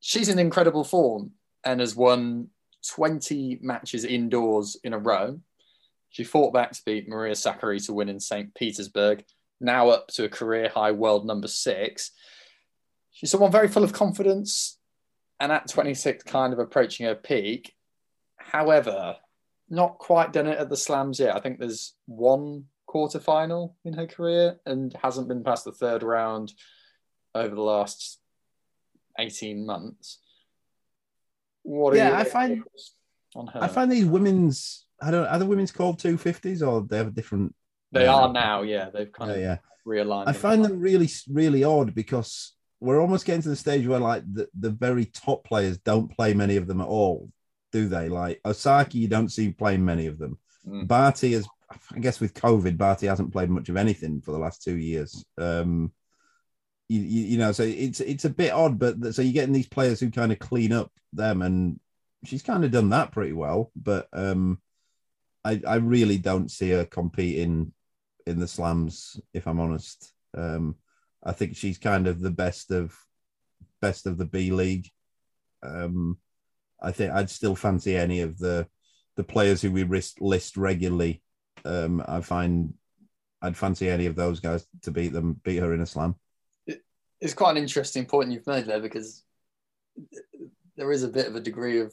[0.00, 1.32] she's in incredible form
[1.64, 2.48] and has won
[2.90, 5.40] 20 matches indoors in a row.
[6.10, 8.54] She fought back to beat Maria Sakkari to win in St.
[8.54, 9.24] Petersburg,
[9.60, 12.10] now up to a career high world number six.
[13.12, 14.78] She's someone very full of confidence
[15.40, 17.74] and at 26, kind of approaching her peak.
[18.52, 19.16] However,
[19.70, 21.34] not quite done it at the slams yet.
[21.34, 26.52] I think there's one quarterfinal in her career and hasn't been past the third round
[27.34, 28.20] over the last
[29.18, 30.18] 18 months.
[31.62, 32.62] What are Yeah, I find-
[33.34, 33.62] on her?
[33.62, 34.84] I find these women's.
[35.00, 35.26] I don't.
[35.26, 37.54] Are the women's called two fifties or they have a different?
[37.90, 38.90] They are now, yeah.
[38.90, 39.58] They've kind Yeah, of yeah.
[39.86, 40.28] realigned.
[40.28, 40.40] I them.
[40.42, 44.48] find them really, really odd because we're almost getting to the stage where like the,
[44.58, 47.30] the very top players don't play many of them at all,
[47.72, 48.08] do they?
[48.08, 50.38] Like Osaka, you don't see playing many of them.
[50.68, 50.86] Mm.
[50.86, 51.48] Barty is,
[51.92, 55.24] I guess, with COVID, Barty hasn't played much of anything for the last two years.
[55.38, 55.92] Um,
[56.88, 59.68] you, you, you know, so it's it's a bit odd, but so you're getting these
[59.68, 61.80] players who kind of clean up them, and
[62.24, 63.70] she's kind of done that pretty well.
[63.74, 64.60] But um,
[65.44, 67.72] I I really don't see her competing
[68.26, 70.12] in the slams, if I'm honest.
[70.36, 70.76] Um,
[71.24, 72.94] I think she's kind of the best of
[73.80, 74.88] best of the B League.
[75.62, 76.18] Um,
[76.82, 78.66] I think I'd still fancy any of the
[79.16, 81.22] the players who we list, list regularly.
[81.64, 82.74] Um, I find
[83.40, 86.16] I'd fancy any of those guys to beat them, beat her in a slam.
[87.20, 89.22] it's quite an interesting point you've made there because
[90.76, 91.92] there is a bit of a degree of,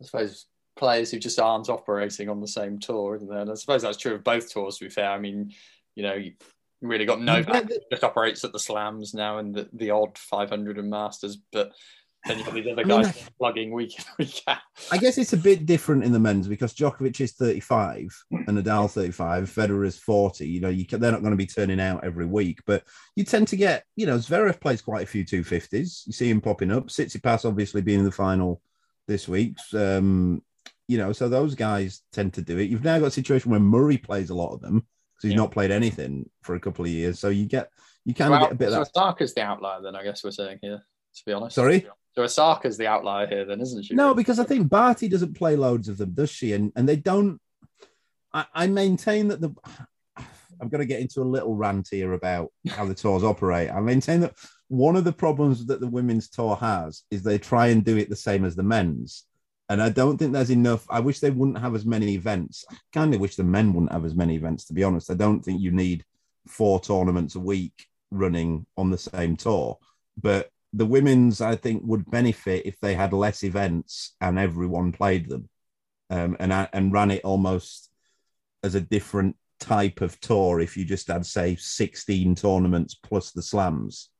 [0.00, 0.46] I suppose,
[0.76, 3.40] players who just aren't operating on the same tour, isn't there?
[3.40, 4.78] And I suppose that's true of both tours.
[4.78, 5.52] To be fair, I mean,
[5.94, 6.32] you know, you
[6.80, 10.78] really got Novak that just operates at the slams now and the, the odd 500
[10.78, 11.72] and Masters, but
[12.26, 14.58] then you've these other I mean, plugging week in week out.
[14.92, 18.90] I guess it's a bit different in the men's because Djokovic is 35 and Nadal
[18.90, 20.46] 35, Federer is 40.
[20.46, 22.84] You know, you can, they're not going to be turning out every week, but
[23.16, 26.06] you tend to get, you know, Zverev plays quite a few 250s.
[26.06, 26.88] You see him popping up.
[26.88, 28.60] Tsitsipas obviously being in the final
[29.08, 29.56] this week.
[29.74, 30.42] Um,
[30.88, 32.68] you know, so those guys tend to do it.
[32.68, 35.36] You've now got a situation where Murray plays a lot of them because he's Yeah.
[35.38, 37.18] not played anything for a couple of years.
[37.18, 37.70] So you get,
[38.04, 39.00] you kind of get a bit so of that.
[39.00, 40.82] Osaka's the outlier, then I guess we're saying here,
[41.14, 41.54] to be honest.
[41.54, 41.86] Sorry?
[42.12, 43.94] So Osaka's the outlier here, then, isn't she?
[43.94, 46.52] No, because I think Barty doesn't play loads of them, does she?
[46.52, 47.40] And and they don't.
[48.32, 49.50] I, I maintain that the.
[50.62, 53.70] I'm going to get into a little rant here about how the tours operate.
[53.70, 54.34] I maintain that
[54.68, 58.10] one of the problems that the women's tour has is they try and do it
[58.10, 59.24] the same as the men's.
[59.70, 60.84] And I don't think there's enough.
[60.90, 62.66] I wish they wouldn't have as many events.
[62.70, 65.10] I kind of wish the men wouldn't have as many events, to be honest.
[65.10, 66.04] I don't think you need
[66.46, 69.78] four tournaments a week running on the same tour.
[70.20, 75.28] But the women's, I think, would benefit if they had less events and everyone played
[75.28, 75.48] them,
[76.10, 77.90] um, and and ran it almost
[78.62, 80.60] as a different type of tour.
[80.60, 84.10] If you just had, say, sixteen tournaments plus the slams,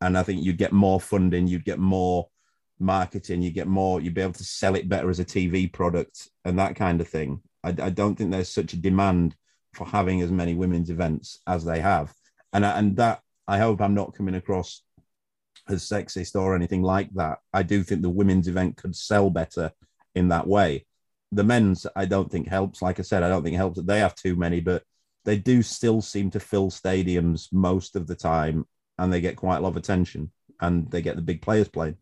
[0.00, 2.28] and I think you'd get more funding, you'd get more
[2.78, 6.28] marketing, you get more, you'd be able to sell it better as a TV product
[6.44, 7.42] and that kind of thing.
[7.64, 9.34] I, I don't think there's such a demand
[9.74, 12.14] for having as many women's events as they have,
[12.52, 14.82] and and that I hope I'm not coming across
[15.70, 17.38] as sexist or anything like that.
[17.52, 19.72] I do think the women's event could sell better
[20.14, 20.86] in that way.
[21.32, 22.82] The men's, I don't think helps.
[22.82, 24.82] Like I said, I don't think helps that they have too many, but
[25.24, 28.66] they do still seem to fill stadiums most of the time
[28.98, 31.96] and they get quite a lot of attention and they get the big players playing.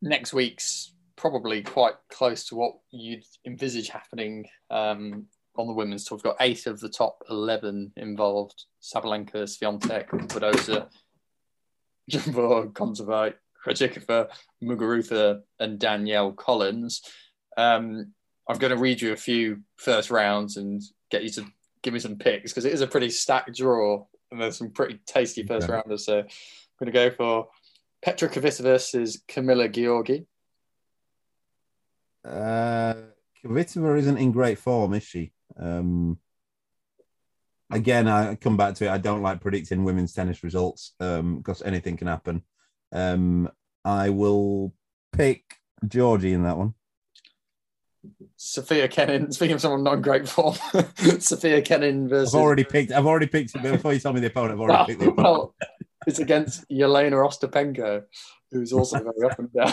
[0.00, 5.26] next week's probably quite close to what you'd envisage happening um,
[5.56, 6.16] on the women's tour.
[6.16, 10.88] We've got eight of the top 11 involved Sabalenka, Swiatek, Badosa,
[12.08, 13.34] Jabeur, Kontaveit,
[13.64, 14.28] Krejcikova,
[14.62, 17.02] Muguruza, and Danielle Collins.
[17.56, 18.12] Um,
[18.48, 21.44] I'm going to read you a few first rounds and get you to
[21.82, 25.00] give me some picks because it is a pretty stacked draw and there's some pretty
[25.06, 26.06] tasty first rounders.
[26.06, 26.26] So I'm
[26.78, 27.48] going to go for
[28.02, 30.26] Petra Kvitova versus Camila Giorgi.
[32.24, 32.94] Uh,
[33.44, 35.32] Kvitova isn't in great form, is she?
[35.58, 36.18] Um,
[37.70, 38.90] again, I come back to it.
[38.90, 42.42] I don't like predicting women's tennis results um, because anything can happen.
[42.92, 43.50] Um,
[43.84, 44.74] I will
[45.12, 45.42] pick
[45.84, 46.74] Giorgi in that one.
[48.36, 50.54] Sofia Kenin, speaking of someone not great form,
[51.18, 52.92] Sofia Kenin I've already picked.
[52.92, 54.52] I've already picked it before you tell me the opponent.
[54.52, 55.24] I've already well, picked the opponent.
[55.24, 55.54] well,
[56.06, 58.04] it's against Jelena Ostapenko,
[58.50, 59.72] who's also very up and down.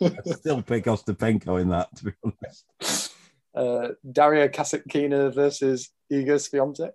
[0.00, 1.94] I still pick Ostapenko in that.
[1.96, 3.12] To be honest,
[3.54, 6.92] uh, Daria Kasatkina versus Iga Swiatek.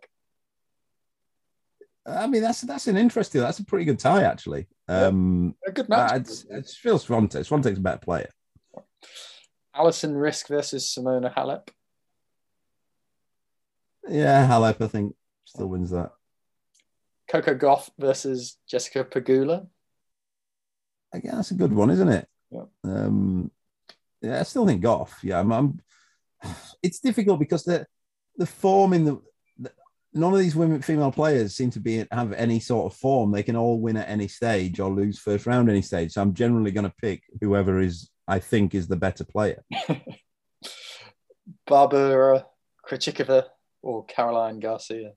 [2.06, 3.42] I mean that's that's an interesting.
[3.42, 4.68] That's a pretty good tie actually.
[4.88, 6.12] Um, A good match.
[6.12, 7.48] I, I just feel Swiatek.
[7.48, 8.30] Swiatek's a better player.
[9.76, 11.70] Alison Riske versus Simona Halep.
[14.08, 16.12] Yeah, Halep, I think, still wins that.
[17.30, 19.68] Coco Gauff versus Jessica Pegula.
[21.14, 22.28] Again, that's a good one, isn't it?
[22.52, 22.64] Yeah.
[22.84, 23.52] Um,
[24.22, 25.12] yeah, I still think Gauff.
[25.24, 25.80] Yeah, I'm, I'm-
[26.84, 27.86] It's difficult because the
[28.38, 29.22] the form in the, the
[30.14, 33.32] none of these women female players seem to be have any sort of form.
[33.32, 36.12] They can all win at any stage or lose first round any stage.
[36.14, 39.64] So I'm generally going to pick whoever is I think is the better player.
[41.68, 42.46] Barbara
[42.88, 43.46] Krejcikova
[43.82, 45.12] or Caroline Garcia.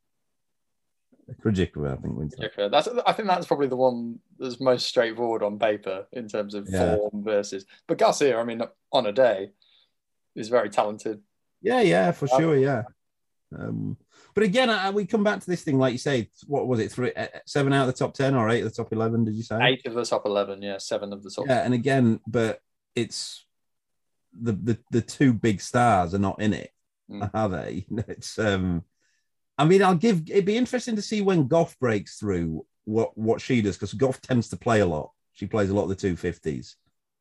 [1.43, 2.71] Krejcikova, I think wins that.
[2.71, 6.69] That's I think that's probably the one that's most straightforward on paper in terms of
[6.69, 6.97] Yeah.
[6.97, 7.65] form versus.
[7.89, 9.51] But Garcia, I mean, on a day,
[10.37, 11.23] is very talented.
[11.63, 12.83] Yeah, yeah, for Um, sure, yeah.
[13.59, 13.97] Um,
[14.35, 16.29] but again, I, we come back to this thing, like you say.
[16.47, 16.91] What was it?
[16.91, 19.25] Three, uh, seven out of the top ten, or eight of the top eleven?
[19.25, 19.59] Did you say?
[19.63, 21.47] Eight of the top eleven, yeah, seven of the top.
[21.49, 22.61] Yeah, and again, but
[22.95, 23.45] it's
[24.39, 26.71] the the the two big stars are not in it,
[27.11, 27.31] Mm.
[27.35, 27.87] are they?
[28.09, 28.83] It's um,
[29.59, 30.23] I mean, I'll give.
[30.29, 34.21] It'd be interesting to see when Gauff breaks through what what she does because Gauff
[34.21, 35.13] tends to play a lot.
[35.33, 36.77] She plays a lot of the two fifties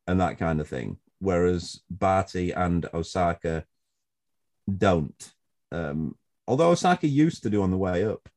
[0.06, 3.64] and that kind of thing, whereas Barty and Osaka
[4.76, 5.32] don't.
[5.72, 6.16] Um,
[6.46, 8.28] although Osaka used to do on the way up.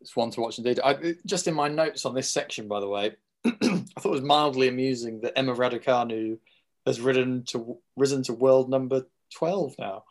[0.00, 0.80] It's one to watch indeed.
[0.82, 4.22] I, just in my notes on this section, by the way, I thought it was
[4.22, 6.38] mildly amusing that Emma Raducanu
[6.86, 10.04] has ridden to risen to world number twelve now,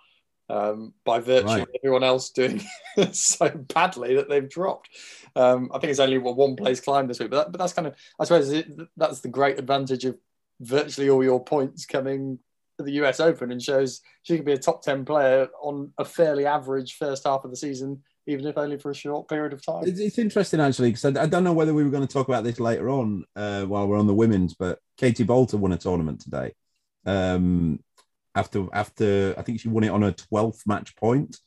[0.50, 1.62] um, by virtue Right.
[1.64, 2.62] of everyone else doing
[3.12, 4.90] so badly that they've dropped.
[5.36, 7.88] Um, I think it's only one place climb this week, but, that, but that's kind
[7.88, 8.68] of I suppose it,
[8.98, 10.16] that's the great advantage of
[10.60, 12.38] virtually all your points coming
[12.84, 16.46] the US Open and shows she could be a top ten player on a fairly
[16.46, 19.84] average first half of the season, even if only for a short period of time.
[19.86, 22.44] It's, interesting actually because I, I don't know whether we were going to talk about
[22.44, 26.22] this later on uh, while we're on the women's, but Katie Boulter won a tournament
[26.22, 26.54] today.
[27.06, 27.80] Um,
[28.36, 31.38] after after I think she won it on her twelfth match point,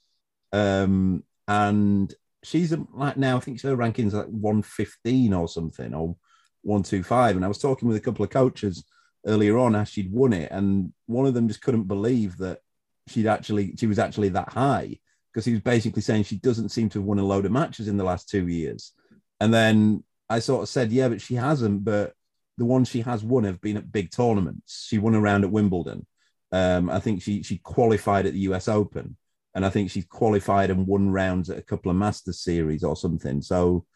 [0.53, 2.13] um, and
[2.43, 6.17] she's like now I think her ranking's like one fifteen or something or
[6.63, 7.37] one two five.
[7.37, 8.85] And I was talking with a couple of coaches
[9.27, 12.61] earlier on as she'd won it, and one of them just couldn't believe that
[13.09, 14.99] she'd actually she was actually that high
[15.33, 17.89] because he was basically saying she doesn't seem to have won a load of matches
[17.89, 18.93] in the last two years.
[19.41, 21.85] And then I sort of said, yeah, but she hasn't.
[21.85, 22.13] But
[22.59, 24.87] the ones she has won have been at big tournaments.
[24.89, 26.07] She won a round at Wimbledon.
[26.53, 29.17] Um, I think she she qualified at the US Open,
[29.55, 32.97] and I think she's qualified and won rounds at a couple of Masters series or
[32.97, 33.41] something.
[33.43, 33.87] So.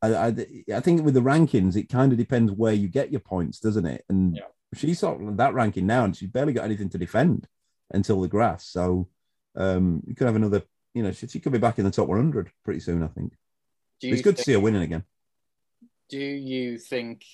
[0.00, 3.20] I, I, I think with the rankings, it kind of depends where you get your
[3.20, 4.04] points, doesn't it?
[4.08, 4.42] And Yeah.
[4.74, 7.48] she's sort of that ranking now, and she's barely got anything to defend
[7.90, 8.68] until the grass.
[8.68, 9.08] So
[9.56, 10.62] um, you could have another,
[10.94, 13.32] you know, she, she could be back in the top 100 pretty soon, I think.
[14.00, 15.04] It's good to see her winning again.
[16.08, 17.24] Do you think,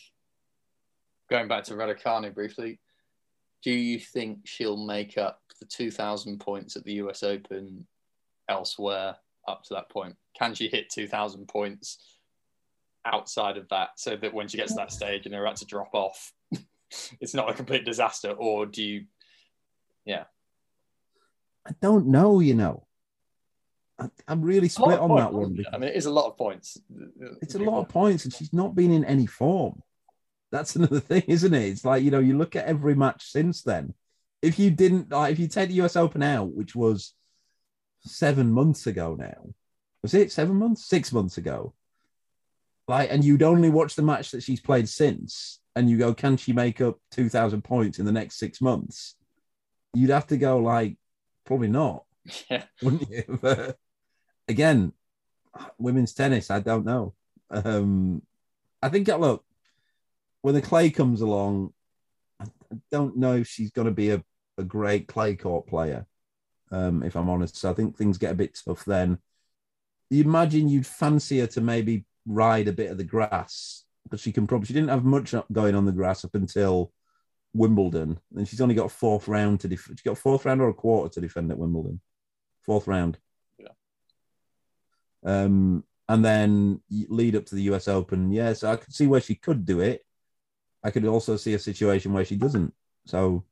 [1.28, 2.80] going back to Raducanu briefly,
[3.62, 7.86] do you think she'll make up the 2,000 points at the US Open
[8.48, 10.16] elsewhere up to that point?
[10.38, 11.98] Can she hit 2,000 points
[13.04, 15.66] outside of that so that when she gets to that stage and they're about to
[15.66, 16.32] drop off,
[17.20, 18.30] it's not a complete disaster?
[18.30, 19.04] Or do you,
[20.04, 20.24] yeah.
[21.66, 22.86] I don't know, you know.
[23.98, 25.56] I, I'm really split on that one.
[25.72, 26.78] I mean, it is a lot of points.
[27.40, 29.82] It's a lot of points, and she's not been in any form.
[30.50, 31.68] That's another thing, isn't it?
[31.68, 33.94] It's like you know, you look at every match since then.
[34.42, 37.14] If you didn't like, if you take the US Open out, which was
[38.00, 39.54] seven months ago now,
[40.02, 41.72] was it seven months, six months ago?
[42.88, 46.36] Like, and you'd only watch the match that she's played since, and you go, can
[46.36, 49.16] she make up two thousand points in the next six months?
[49.94, 50.96] You'd have to go like,
[51.44, 52.04] probably not,
[52.50, 52.64] Yeah.
[52.82, 53.38] wouldn't you?
[53.42, 53.76] But
[54.48, 54.92] again,
[55.78, 57.14] women's tennis, I don't know.
[57.50, 58.22] Um,
[58.82, 59.44] I think look
[60.42, 61.72] when the clay comes along,
[62.40, 64.22] I I don't know if she's going to be a,
[64.58, 66.06] a great clay court player.
[66.70, 69.18] Um, if I'm honest, so I think things get a bit tough then.
[70.10, 74.32] You imagine you'd fancy her to maybe ride a bit of the grass, but she
[74.32, 76.92] can probably she didn't have much going on the grass up until
[77.52, 79.98] Wimbledon, and she's only got a fourth round to defend.
[79.98, 82.00] She got a fourth round or a quarter to defend at Wimbledon.
[82.62, 83.18] Fourth round.
[83.58, 83.68] Yeah.
[85.24, 88.32] Um, and then lead up to the US Open.
[88.32, 90.04] Yeah, so I could see where she could do it.
[90.82, 92.74] I could also see a situation where she doesn't.
[93.06, 93.44] So,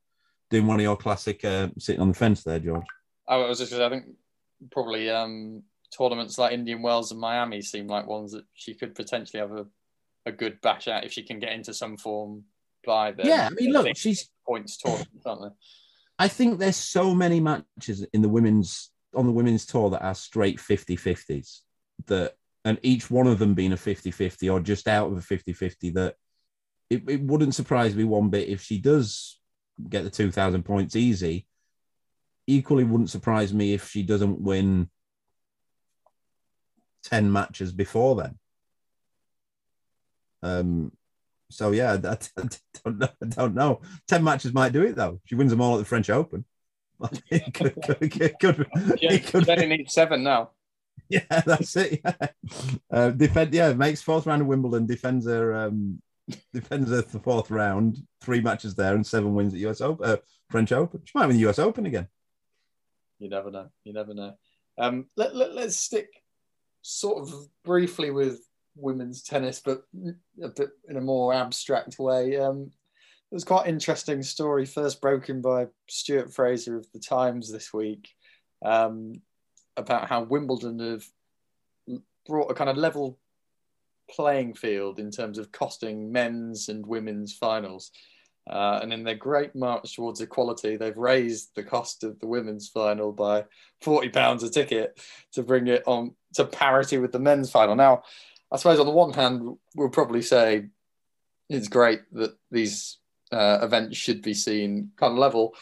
[0.50, 2.84] doing one of your classic uh, sitting on the fence there, George.
[3.26, 4.04] I was just I think
[4.70, 5.62] probably um,
[5.97, 9.66] tournaments like Indian Wells and Miami seem like ones that she could potentially have a,
[10.26, 12.45] a good bash at if she can get into some form
[12.84, 15.53] by the Yeah, I mean, look, she's points tournaments, aren't there?
[16.18, 20.14] I think there's so many matches in the women's on the women's tour that are
[20.14, 21.61] straight 50-50s
[22.07, 22.34] that
[22.64, 26.14] and each one of them being a 50-50 or just out of a 50-50 that
[26.88, 29.38] it, it wouldn't surprise me one bit if she does
[29.88, 31.47] get the 2000 points easy
[32.47, 34.88] equally wouldn't surprise me if she doesn't win
[37.05, 38.38] 10 matches before then
[40.42, 40.92] um
[41.50, 42.18] so yeah I, I
[42.84, 45.74] don't know I don't know 10 matches might do it though she wins them all
[45.76, 46.44] at the French Open
[47.30, 48.66] it could, could, could, could,
[49.00, 50.50] Yeah, it could she only needs seven now.
[51.09, 52.00] yeah, that's it.
[52.05, 52.28] Yeah,
[52.92, 53.53] uh, defend.
[53.53, 54.86] Yeah, makes fourth round of Wimbledon.
[54.86, 55.53] Defends her.
[55.53, 56.00] Um,
[56.55, 57.98] defends her the fourth round.
[58.20, 60.16] Three matches there and seven wins at US Open, uh,
[60.48, 61.03] French Open.
[61.05, 62.07] She might win the US Open again.
[63.18, 63.68] You never know.
[63.82, 64.34] You never know.
[64.78, 66.09] Um, let, let, let's stick
[66.82, 67.32] sort of
[67.64, 68.40] briefly with
[68.76, 69.82] women's tennis, but
[70.42, 72.36] a bit in a more abstract way.
[72.36, 72.70] Um,
[73.30, 78.10] it was quite interesting story, first broken by Stuart Fraser of the Times this week,
[78.64, 79.22] um,
[79.76, 81.04] about how Wimbledon have
[82.26, 83.18] brought a kind of level
[84.10, 87.90] playing field in terms of costing men's and women's finals.
[88.49, 92.68] Uh, and in their great march towards equality, they've raised the cost of the women's
[92.68, 93.45] final by
[93.80, 95.01] forty pounds a ticket
[95.32, 97.76] to bring it on to parity with the men's final.
[97.76, 98.03] Now,
[98.51, 100.66] I suppose on the one hand, we'll probably say
[101.49, 102.99] it's great that these
[103.30, 105.55] uh, events should be seen kind of level,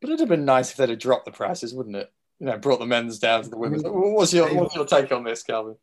[0.00, 2.10] but it'd have been nice if they'd have dropped the prices, wouldn't it?
[2.40, 3.82] You know, brought the men's down to the women's.
[3.84, 5.76] What's your what's your take on this, Calvin?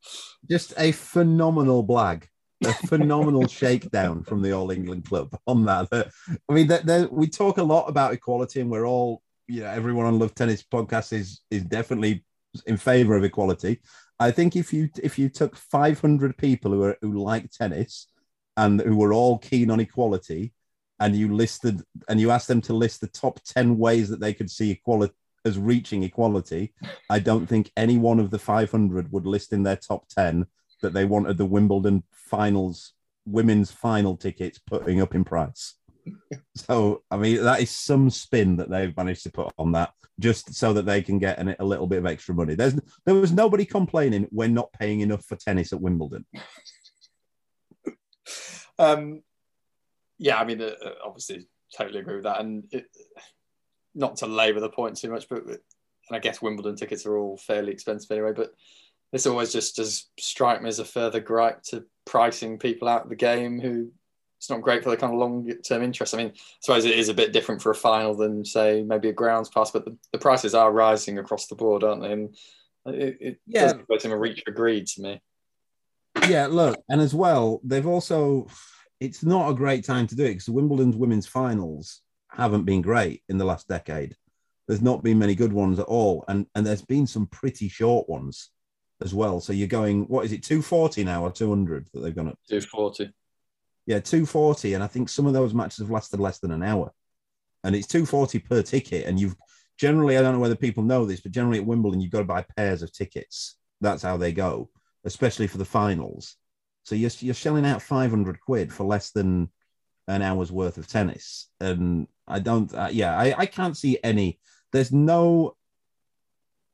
[0.49, 2.23] Just a phenomenal blag.
[2.65, 5.87] A phenomenal shakedown from the All England Club on that.
[5.93, 9.67] I mean, there- there- we talk a lot about equality, and we're all, you know,
[9.69, 12.25] everyone on Love Tennis podcast is is definitely
[12.65, 13.79] in favor of equality.
[14.19, 18.07] I think if you if you took 500 people who are who like tennis
[18.57, 20.51] and who were all keen on equality,
[20.99, 24.33] and you listed and you asked them to list the top 10 ways that they
[24.33, 25.13] could see equality
[25.45, 26.73] as reaching equality,
[27.09, 30.45] I don't think any one of the 500 would list in their top 10
[30.81, 32.93] that they wanted the Wimbledon finals,
[33.25, 35.75] women's final tickets putting up in price.
[36.55, 40.53] So, I mean, that is some spin that they've managed to put on that just
[40.53, 42.53] so that they can get an, a little bit of extra money.
[42.55, 46.25] There's there was nobody complaining we're not paying enough for tennis at Wimbledon.
[48.79, 49.23] Um,
[50.17, 52.39] yeah, I mean, uh, uh, obviously, totally agree with that.
[52.39, 52.85] And it,
[53.93, 55.59] not to labour the point too much, but and
[56.11, 58.31] I guess Wimbledon tickets are all fairly expensive anyway.
[58.33, 58.51] But
[59.11, 63.09] this always just does strike me as a further gripe to pricing people out of
[63.09, 63.91] the game who
[64.37, 66.13] it's not great for the kind of long term interest.
[66.13, 69.09] I mean, I suppose it is a bit different for a final than say maybe
[69.09, 72.11] a grounds pass, but the, the prices are rising across the board, aren't they?
[72.13, 72.35] And
[72.85, 73.73] it, it Yeah.
[73.89, 75.21] does seem a reach for greed to me.
[76.27, 78.47] yeah, look, and as well, they've also
[79.01, 83.23] it's not a great time to do it because Wimbledon's women's finals haven't been great
[83.29, 84.15] in the last decade.
[84.67, 88.07] There's not been many good ones at all, and and there's been some pretty short
[88.07, 88.51] ones
[89.01, 89.39] as well.
[89.39, 92.39] So you're going, what is it, 240 now or 200 that they've gone up?
[92.49, 93.11] 240.
[93.85, 96.91] Yeah, 240, and I think some of those matches have lasted less than an hour,
[97.63, 99.07] and it's 240 per ticket.
[99.07, 99.35] And you've
[99.77, 102.25] generally, I don't know whether people know this, but generally at Wimbledon, you've got to
[102.25, 103.57] buy pairs of tickets.
[103.81, 104.69] That's how they go,
[105.05, 106.35] especially for the finals.
[106.83, 109.49] So you're, you're shelling out 500 quid for less than
[110.07, 111.47] an hour's worth of tennis.
[111.59, 114.39] And I don't, uh, yeah, I, I can't see any,
[114.71, 115.55] there's no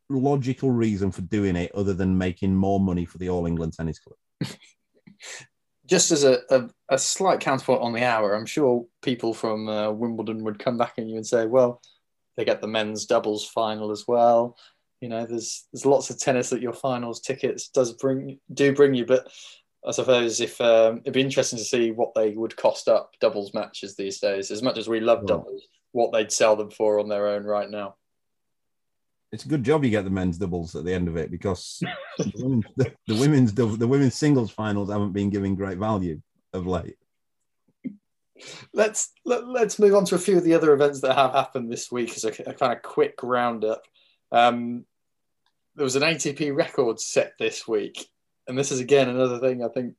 [0.10, 4.00] logical reason for doing it other than making more money for the All England Tennis
[4.00, 4.18] Club.
[5.86, 9.92] just as a, a, a slight counterpoint on the hour, I'm sure people from uh,
[9.92, 11.82] Wimbledon would come back at you and say, well,
[12.38, 14.58] they get the men's doubles final as well.
[15.02, 18.94] You know, there's there's lots of tennis that your finals tickets does bring do bring
[18.94, 19.28] you, but
[19.86, 23.54] I suppose if um, it'd be interesting to see what they would cost up doubles
[23.54, 24.52] matches these days.
[24.52, 27.70] As much as we love doubles, what they'd sell them for on their own right
[27.70, 27.96] now.
[29.36, 31.84] It's a good job you get the men's doubles at the end of it because
[32.18, 36.22] the, women's, the, the women's the women's singles finals haven't been giving great value
[36.54, 36.96] of late.
[38.74, 41.70] Let's let, let's move on to a few of the other events that have happened
[41.70, 43.82] this week as a, a kind of quick roundup.
[44.32, 44.86] Um,
[45.76, 48.08] there was an ATP record set this week,
[48.48, 49.96] and this is again another thing I think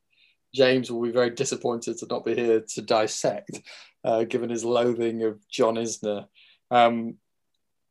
[0.55, 3.61] James will be very disappointed to not be here to dissect,
[4.03, 6.26] uh, given his loathing of John Isner.
[6.70, 7.16] Um,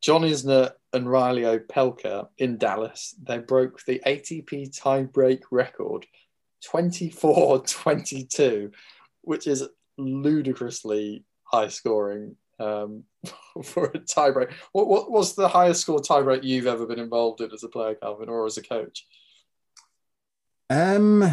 [0.01, 6.05] John Isner and Reilly Opelka in Dallas, they broke the ATP tiebreak record
[6.63, 8.71] 24 22,
[9.21, 9.67] which is
[9.97, 13.03] ludicrously high scoring um,
[13.63, 14.53] for a tiebreak.
[14.71, 17.95] What, what was the highest score tiebreak you've ever been involved in as a player,
[17.95, 19.05] Calvin, or as a coach?
[20.69, 21.29] Um,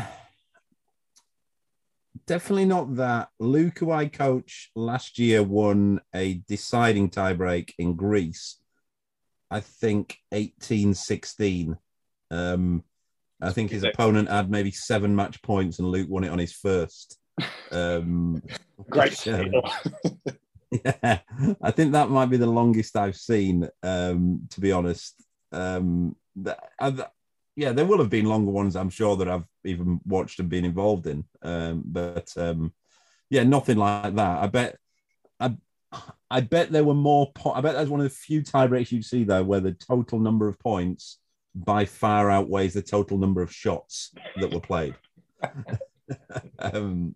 [2.27, 3.29] definitely not that.
[3.39, 8.59] Luke, who I coach last year, won a deciding tiebreak in Greece.
[9.53, 11.77] I think 18 16.
[12.31, 12.83] Um,
[13.41, 16.53] I think his opponent had maybe seven match points and Luke won it on his
[16.53, 17.19] first.
[17.71, 18.43] Um,
[18.91, 19.27] Great.
[19.29, 19.53] um,
[20.71, 21.19] yeah,
[21.61, 25.23] I think that might be the longest I've seen, um, to be honest.
[25.51, 27.07] Um, that, I,
[27.55, 30.65] yeah, there will have been longer ones, I'm sure, that I've even watched and been
[30.65, 31.25] involved in.
[31.43, 32.73] Um, but um,
[33.29, 34.43] yeah, nothing like that.
[34.43, 34.79] I bet,
[36.31, 37.31] I, bet there were more.
[37.35, 40.19] Po- I bet that's one of the few tiebreaks you see though, where the total
[40.19, 41.19] number of points
[41.55, 44.95] by far outweighs the total number of shots that were played.
[46.59, 47.15] um,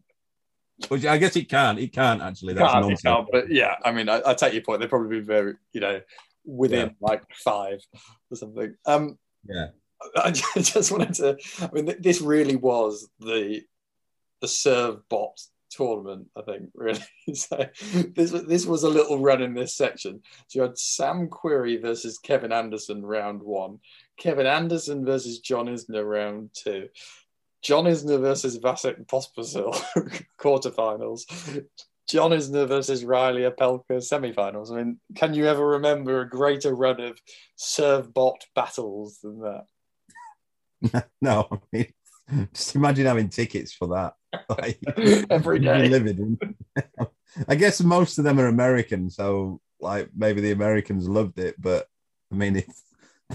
[0.89, 1.79] which I guess it can't.
[1.79, 2.55] It can't actually.
[2.55, 3.03] That's Can't, nonsense.
[3.03, 4.81] can't, but yeah, I mean, I, I take your point.
[4.81, 6.01] They'd probably be very, you know,
[6.45, 7.81] within like five
[8.31, 8.75] or something.
[8.85, 9.19] Um,
[9.49, 9.69] Yeah.
[10.17, 11.39] I just wanted to.
[11.63, 13.63] I mean, th- this really was the
[14.43, 15.41] the serve bot
[15.77, 16.29] tournament.
[16.37, 17.01] I think really.
[17.35, 17.67] so
[18.15, 20.23] this was- this was a little run in this section.
[20.49, 23.79] So you had Sam Querrey versus Kevin Anderson round one,
[24.19, 26.89] Kevin Anderson versus John Isner round two.
[27.63, 29.75] John Isner versus Vasek Pospisil
[30.41, 31.23] quarterfinals.
[32.09, 34.71] John Isner versus Reilly Opelka semifinals.
[34.71, 37.19] I mean, can you ever remember a greater run of
[37.57, 41.09] serve bot battles than that?
[41.21, 41.93] no, I mean,
[42.53, 44.15] just imagine having tickets for that.
[44.51, 44.79] Like,
[45.31, 45.89] Every day.
[45.89, 46.21] livid.
[47.49, 51.87] I guess most of them are American, so like maybe the Americans loved it, but
[52.31, 52.67] I mean, it,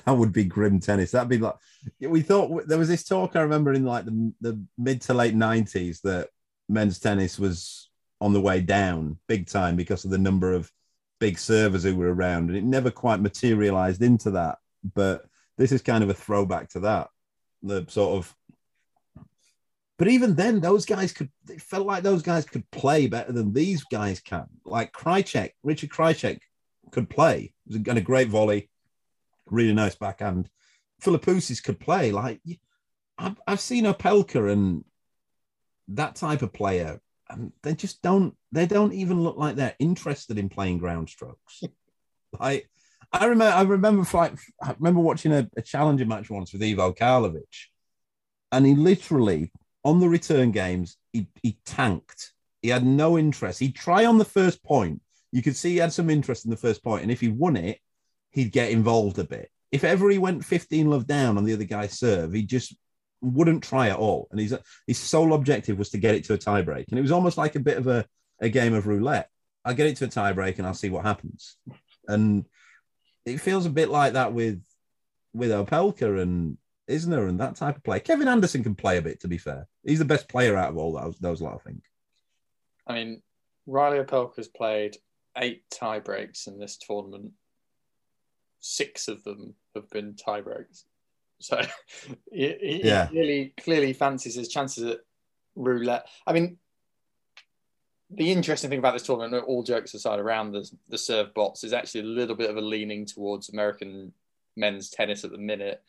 [0.05, 1.11] that would be grim tennis.
[1.11, 1.55] That'd be like
[1.99, 5.33] we thought there was this talk I remember in like the, the mid to late
[5.33, 6.29] nineties that
[6.69, 7.89] men's tennis was
[8.19, 10.71] on the way down big time because of the number of
[11.19, 14.59] big servers who were around, and it never quite materialized into that.
[14.93, 15.25] But
[15.57, 17.09] this is kind of a throwback to that.
[17.63, 18.35] The sort of
[20.01, 21.29] but even then, those guys could.
[21.47, 24.47] It felt like those guys could play better than these guys can.
[24.65, 26.39] Like Krajicek, Richard Krajicek
[26.89, 27.53] could play.
[27.69, 28.71] He was a great volley,
[29.45, 30.49] really nice backhand.
[31.03, 32.11] Philippoussis could play.
[32.11, 32.41] Like
[33.19, 34.83] I've, I've seen Opelka and
[35.89, 36.99] that type of player,
[37.29, 38.35] and they just don't.
[38.51, 41.61] They don't even look like they're interested in playing ground strokes.
[42.39, 42.67] like
[43.13, 44.33] I remember, I remember, like,
[44.63, 47.67] I remember watching a, a challenger match once with Ivo Karlovic,
[48.51, 49.51] and he literally
[49.83, 52.31] on the return games he, he tanked.
[52.61, 53.59] He had no interest.
[53.59, 55.01] He'd try on the first point.
[55.31, 57.55] You could see he had some interest in the first point, and if he won
[57.55, 57.79] it,
[58.31, 59.49] he'd get involved a bit.
[59.71, 62.75] If ever he went 15 love down on the other guy's serve, he just
[63.21, 64.27] wouldn't try at all.
[64.31, 66.89] And his his sole objective was to get it to a tiebreak.
[66.89, 68.05] And it was almost like a bit of a,
[68.39, 69.29] a game of roulette.
[69.63, 71.55] I'll get it to a tiebreak and I'll see what happens.
[72.07, 72.45] And
[73.25, 74.63] it feels a bit like that with
[75.33, 76.57] with Opelka and
[76.89, 77.99] Isner and that type of play.
[77.99, 79.67] Kevin Anderson can play a bit, to be fair.
[79.83, 81.83] He's the best player out of all those, those lot, I think.
[82.87, 83.21] I mean,
[83.67, 84.97] Reilly Opelka's played
[85.37, 87.31] eight tie breaks in this tournament.
[88.59, 90.85] Six of them have been tie breaks.
[91.39, 91.61] So
[92.31, 93.07] he, he Yeah.
[93.07, 94.99] clearly clearly fancies his chances at
[95.55, 96.07] roulette.
[96.27, 96.57] I mean,
[98.13, 101.73] the interesting thing about this tournament, all jokes aside, around the the serve bots is
[101.73, 104.13] actually a little bit of a leaning towards American
[104.57, 105.81] men's tennis at the minute.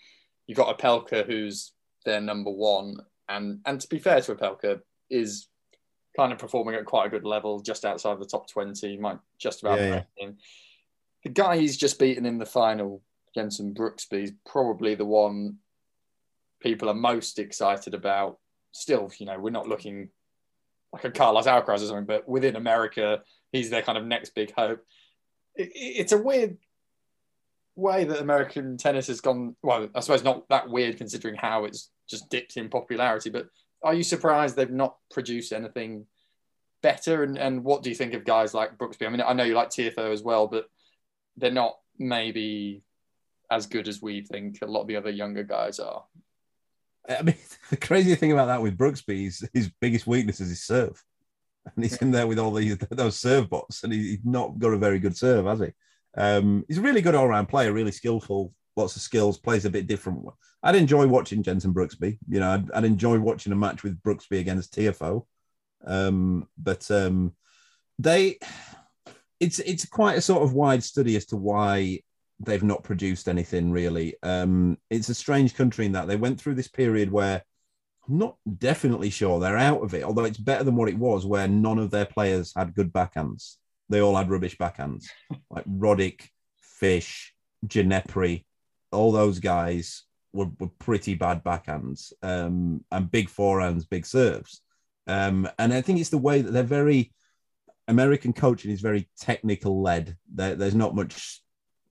[0.46, 1.72] You've got Opelka, who's
[2.04, 2.96] their number one,
[3.28, 4.80] and and to be fair to Opelka,
[5.10, 5.48] is
[6.16, 9.62] kind of performing at quite a good level, just outside the top twenty, might just
[9.62, 10.30] about Yeah, yeah.
[11.24, 13.00] The guy he's just beaten in the final,
[13.34, 15.58] Jenson Brooksby, is probably the one
[16.60, 18.38] people are most excited about.
[18.72, 20.08] Still, you know, we're not looking
[20.92, 23.22] like a Carlos Alcaraz or something, but within America,
[23.52, 24.80] he's their kind of next big hope.
[25.54, 26.58] It, it- it's a weird
[27.76, 29.54] way that American tennis has gone.
[29.62, 33.46] Well, I suppose not that weird considering how it's just dipped in popularity, but
[33.82, 36.06] are you surprised they've not produced anything
[36.82, 37.22] better?
[37.22, 39.06] And, and what do you think of guys like Brooksby?
[39.06, 40.66] I mean, I know you like Tiafoe as well, but
[41.36, 42.82] they're not maybe
[43.50, 46.04] as good as we think a lot of the other younger guys are.
[47.08, 47.36] I mean,
[47.70, 51.02] the crazy thing about that with Brooksby is his biggest weakness is his serve.
[51.76, 54.78] And he's in there with all these those serve bots, and he's not got a
[54.78, 55.72] very good serve, has he?
[56.16, 59.70] Um, he's a really good all round player, really skillful, lots of skills, plays a
[59.70, 60.24] bit different.
[60.62, 62.18] I'd enjoy watching Jenson Brooksby.
[62.28, 65.24] You know, I'd, I'd enjoy watching a match with Brooksby against Tiafoe.
[65.84, 67.34] Um, but um,
[67.98, 68.38] they,
[69.40, 72.00] it's it's quite a sort of wide study as to why
[72.40, 74.14] they've not produced anything really.
[74.22, 77.42] Um, it's a strange country in that they went through this period where
[78.08, 81.24] I'm not definitely sure they're out of it, although it's better than what it was,
[81.24, 83.56] where none of their players had good backhands.
[83.88, 85.06] They all had rubbish backhands,
[85.50, 86.28] like Roddick,
[86.60, 87.34] Fish,
[87.66, 88.44] Ginepri,
[88.92, 94.62] all those guys were, were pretty bad backhands um, and big forehands, big serves.
[95.06, 97.12] Um, and I think it's the way that they're very
[97.88, 100.16] American coaching is very technical led.
[100.32, 101.42] There, there's not much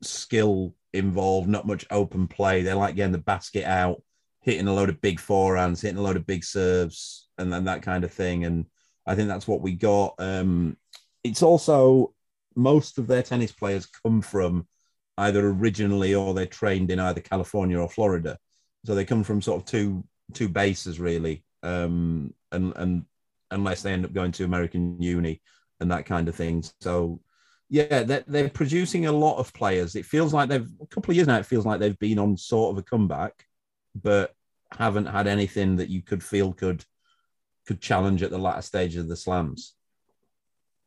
[0.01, 2.61] skill involved, not much open play.
[2.61, 4.01] They like getting the basket out,
[4.41, 7.81] hitting a load of big forehands, hitting a load of big serves, and then that
[7.81, 8.45] kind of thing.
[8.45, 8.65] And
[9.05, 10.15] I think that's what we got.
[10.17, 10.77] Um,
[11.23, 12.13] it's also
[12.55, 14.67] most of their tennis players come from
[15.17, 18.37] either originally or they're trained in either California or Florida.
[18.85, 21.43] So they come from sort of two two bases really.
[21.63, 23.05] Um, and and
[23.51, 25.41] unless they end up going to American uni
[25.79, 26.63] and that kind of thing.
[26.79, 27.19] So
[27.69, 29.95] yeah, they're, they're producing a lot of players.
[29.95, 31.37] It feels like they've a couple of years now.
[31.37, 33.45] It feels like they've been on sort of a comeback,
[33.95, 34.33] but
[34.77, 36.83] haven't had anything that you could feel could
[37.67, 39.75] could challenge at the latter stage of the slams.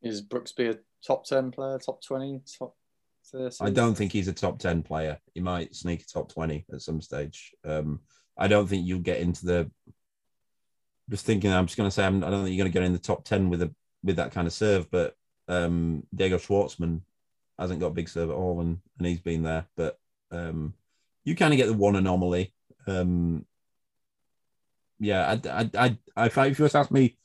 [0.02, 2.74] Is Brooksby a top ten player, top twenty, top
[3.34, 3.56] 30?
[3.60, 5.18] I don't think he's a top ten player.
[5.34, 7.54] He might sneak a top twenty at some stage.
[7.64, 8.00] Um,
[8.38, 9.70] I don't think you'll get into the.
[11.10, 12.86] Just thinking, I'm just going to say, I'm, I don't think you're going to get
[12.86, 14.90] in the top ten with a with that kind of serve.
[14.90, 15.16] But
[15.48, 17.00] um, Diego Schwartzman
[17.58, 19.66] hasn't got big serve at all, and, and he's been there.
[19.76, 19.98] But
[20.30, 20.74] um,
[21.24, 22.54] you kind of get the one anomaly.
[22.86, 23.46] Um,
[24.98, 27.16] yeah, I, I, I, I, if, you you ask me,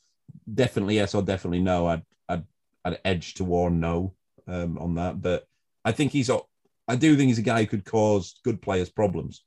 [0.51, 2.43] definitely yes or definitely no, I'd, I'd,
[2.83, 4.13] I'd edge toward no
[4.47, 5.21] um, on that.
[5.21, 5.47] But
[5.89, 9.43] I think he's, I do think he's a guy who could cause good players problems.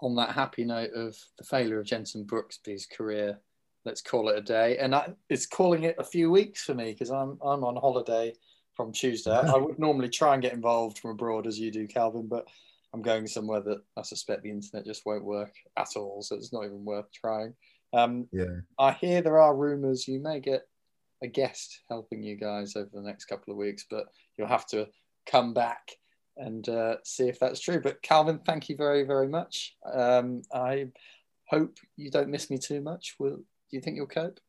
[0.00, 3.38] On that happy note of the failure of Jenson Brooksby's career,
[3.84, 4.78] let's call it a day.
[4.78, 8.32] And I, it's calling it a few weeks for me because I'm I'm on holiday
[8.74, 9.30] from Tuesday.
[9.54, 12.48] I would normally try and get involved from abroad as you do, Calvin, but
[12.94, 16.54] I'm going somewhere that I suspect the internet just won't work at all, so it's
[16.54, 17.52] not even worth trying.
[17.92, 20.62] Um, yeah, I hear there are rumours you may get
[21.22, 24.88] a guest helping you guys over the next couple of weeks, but you'll have to
[25.26, 25.92] come back
[26.36, 27.80] and uh, see if that's true.
[27.80, 29.76] But Calvin, thank you very, very much.
[29.92, 30.88] Um, I
[31.48, 33.14] hope you don't miss me too much.
[33.18, 34.40] Will do you think you'll cope?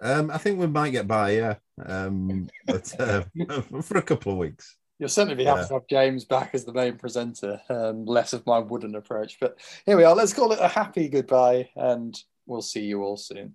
[0.00, 3.22] Um, I think we might get by, yeah, um, but uh,
[3.82, 4.76] for a couple of weeks.
[4.98, 5.66] You'll certainly be happy yeah.
[5.68, 9.38] to have James back as the main presenter, and less of my wooden approach.
[9.40, 10.14] But here we are.
[10.14, 13.54] Let's call it a happy goodbye, and we'll see you all soon.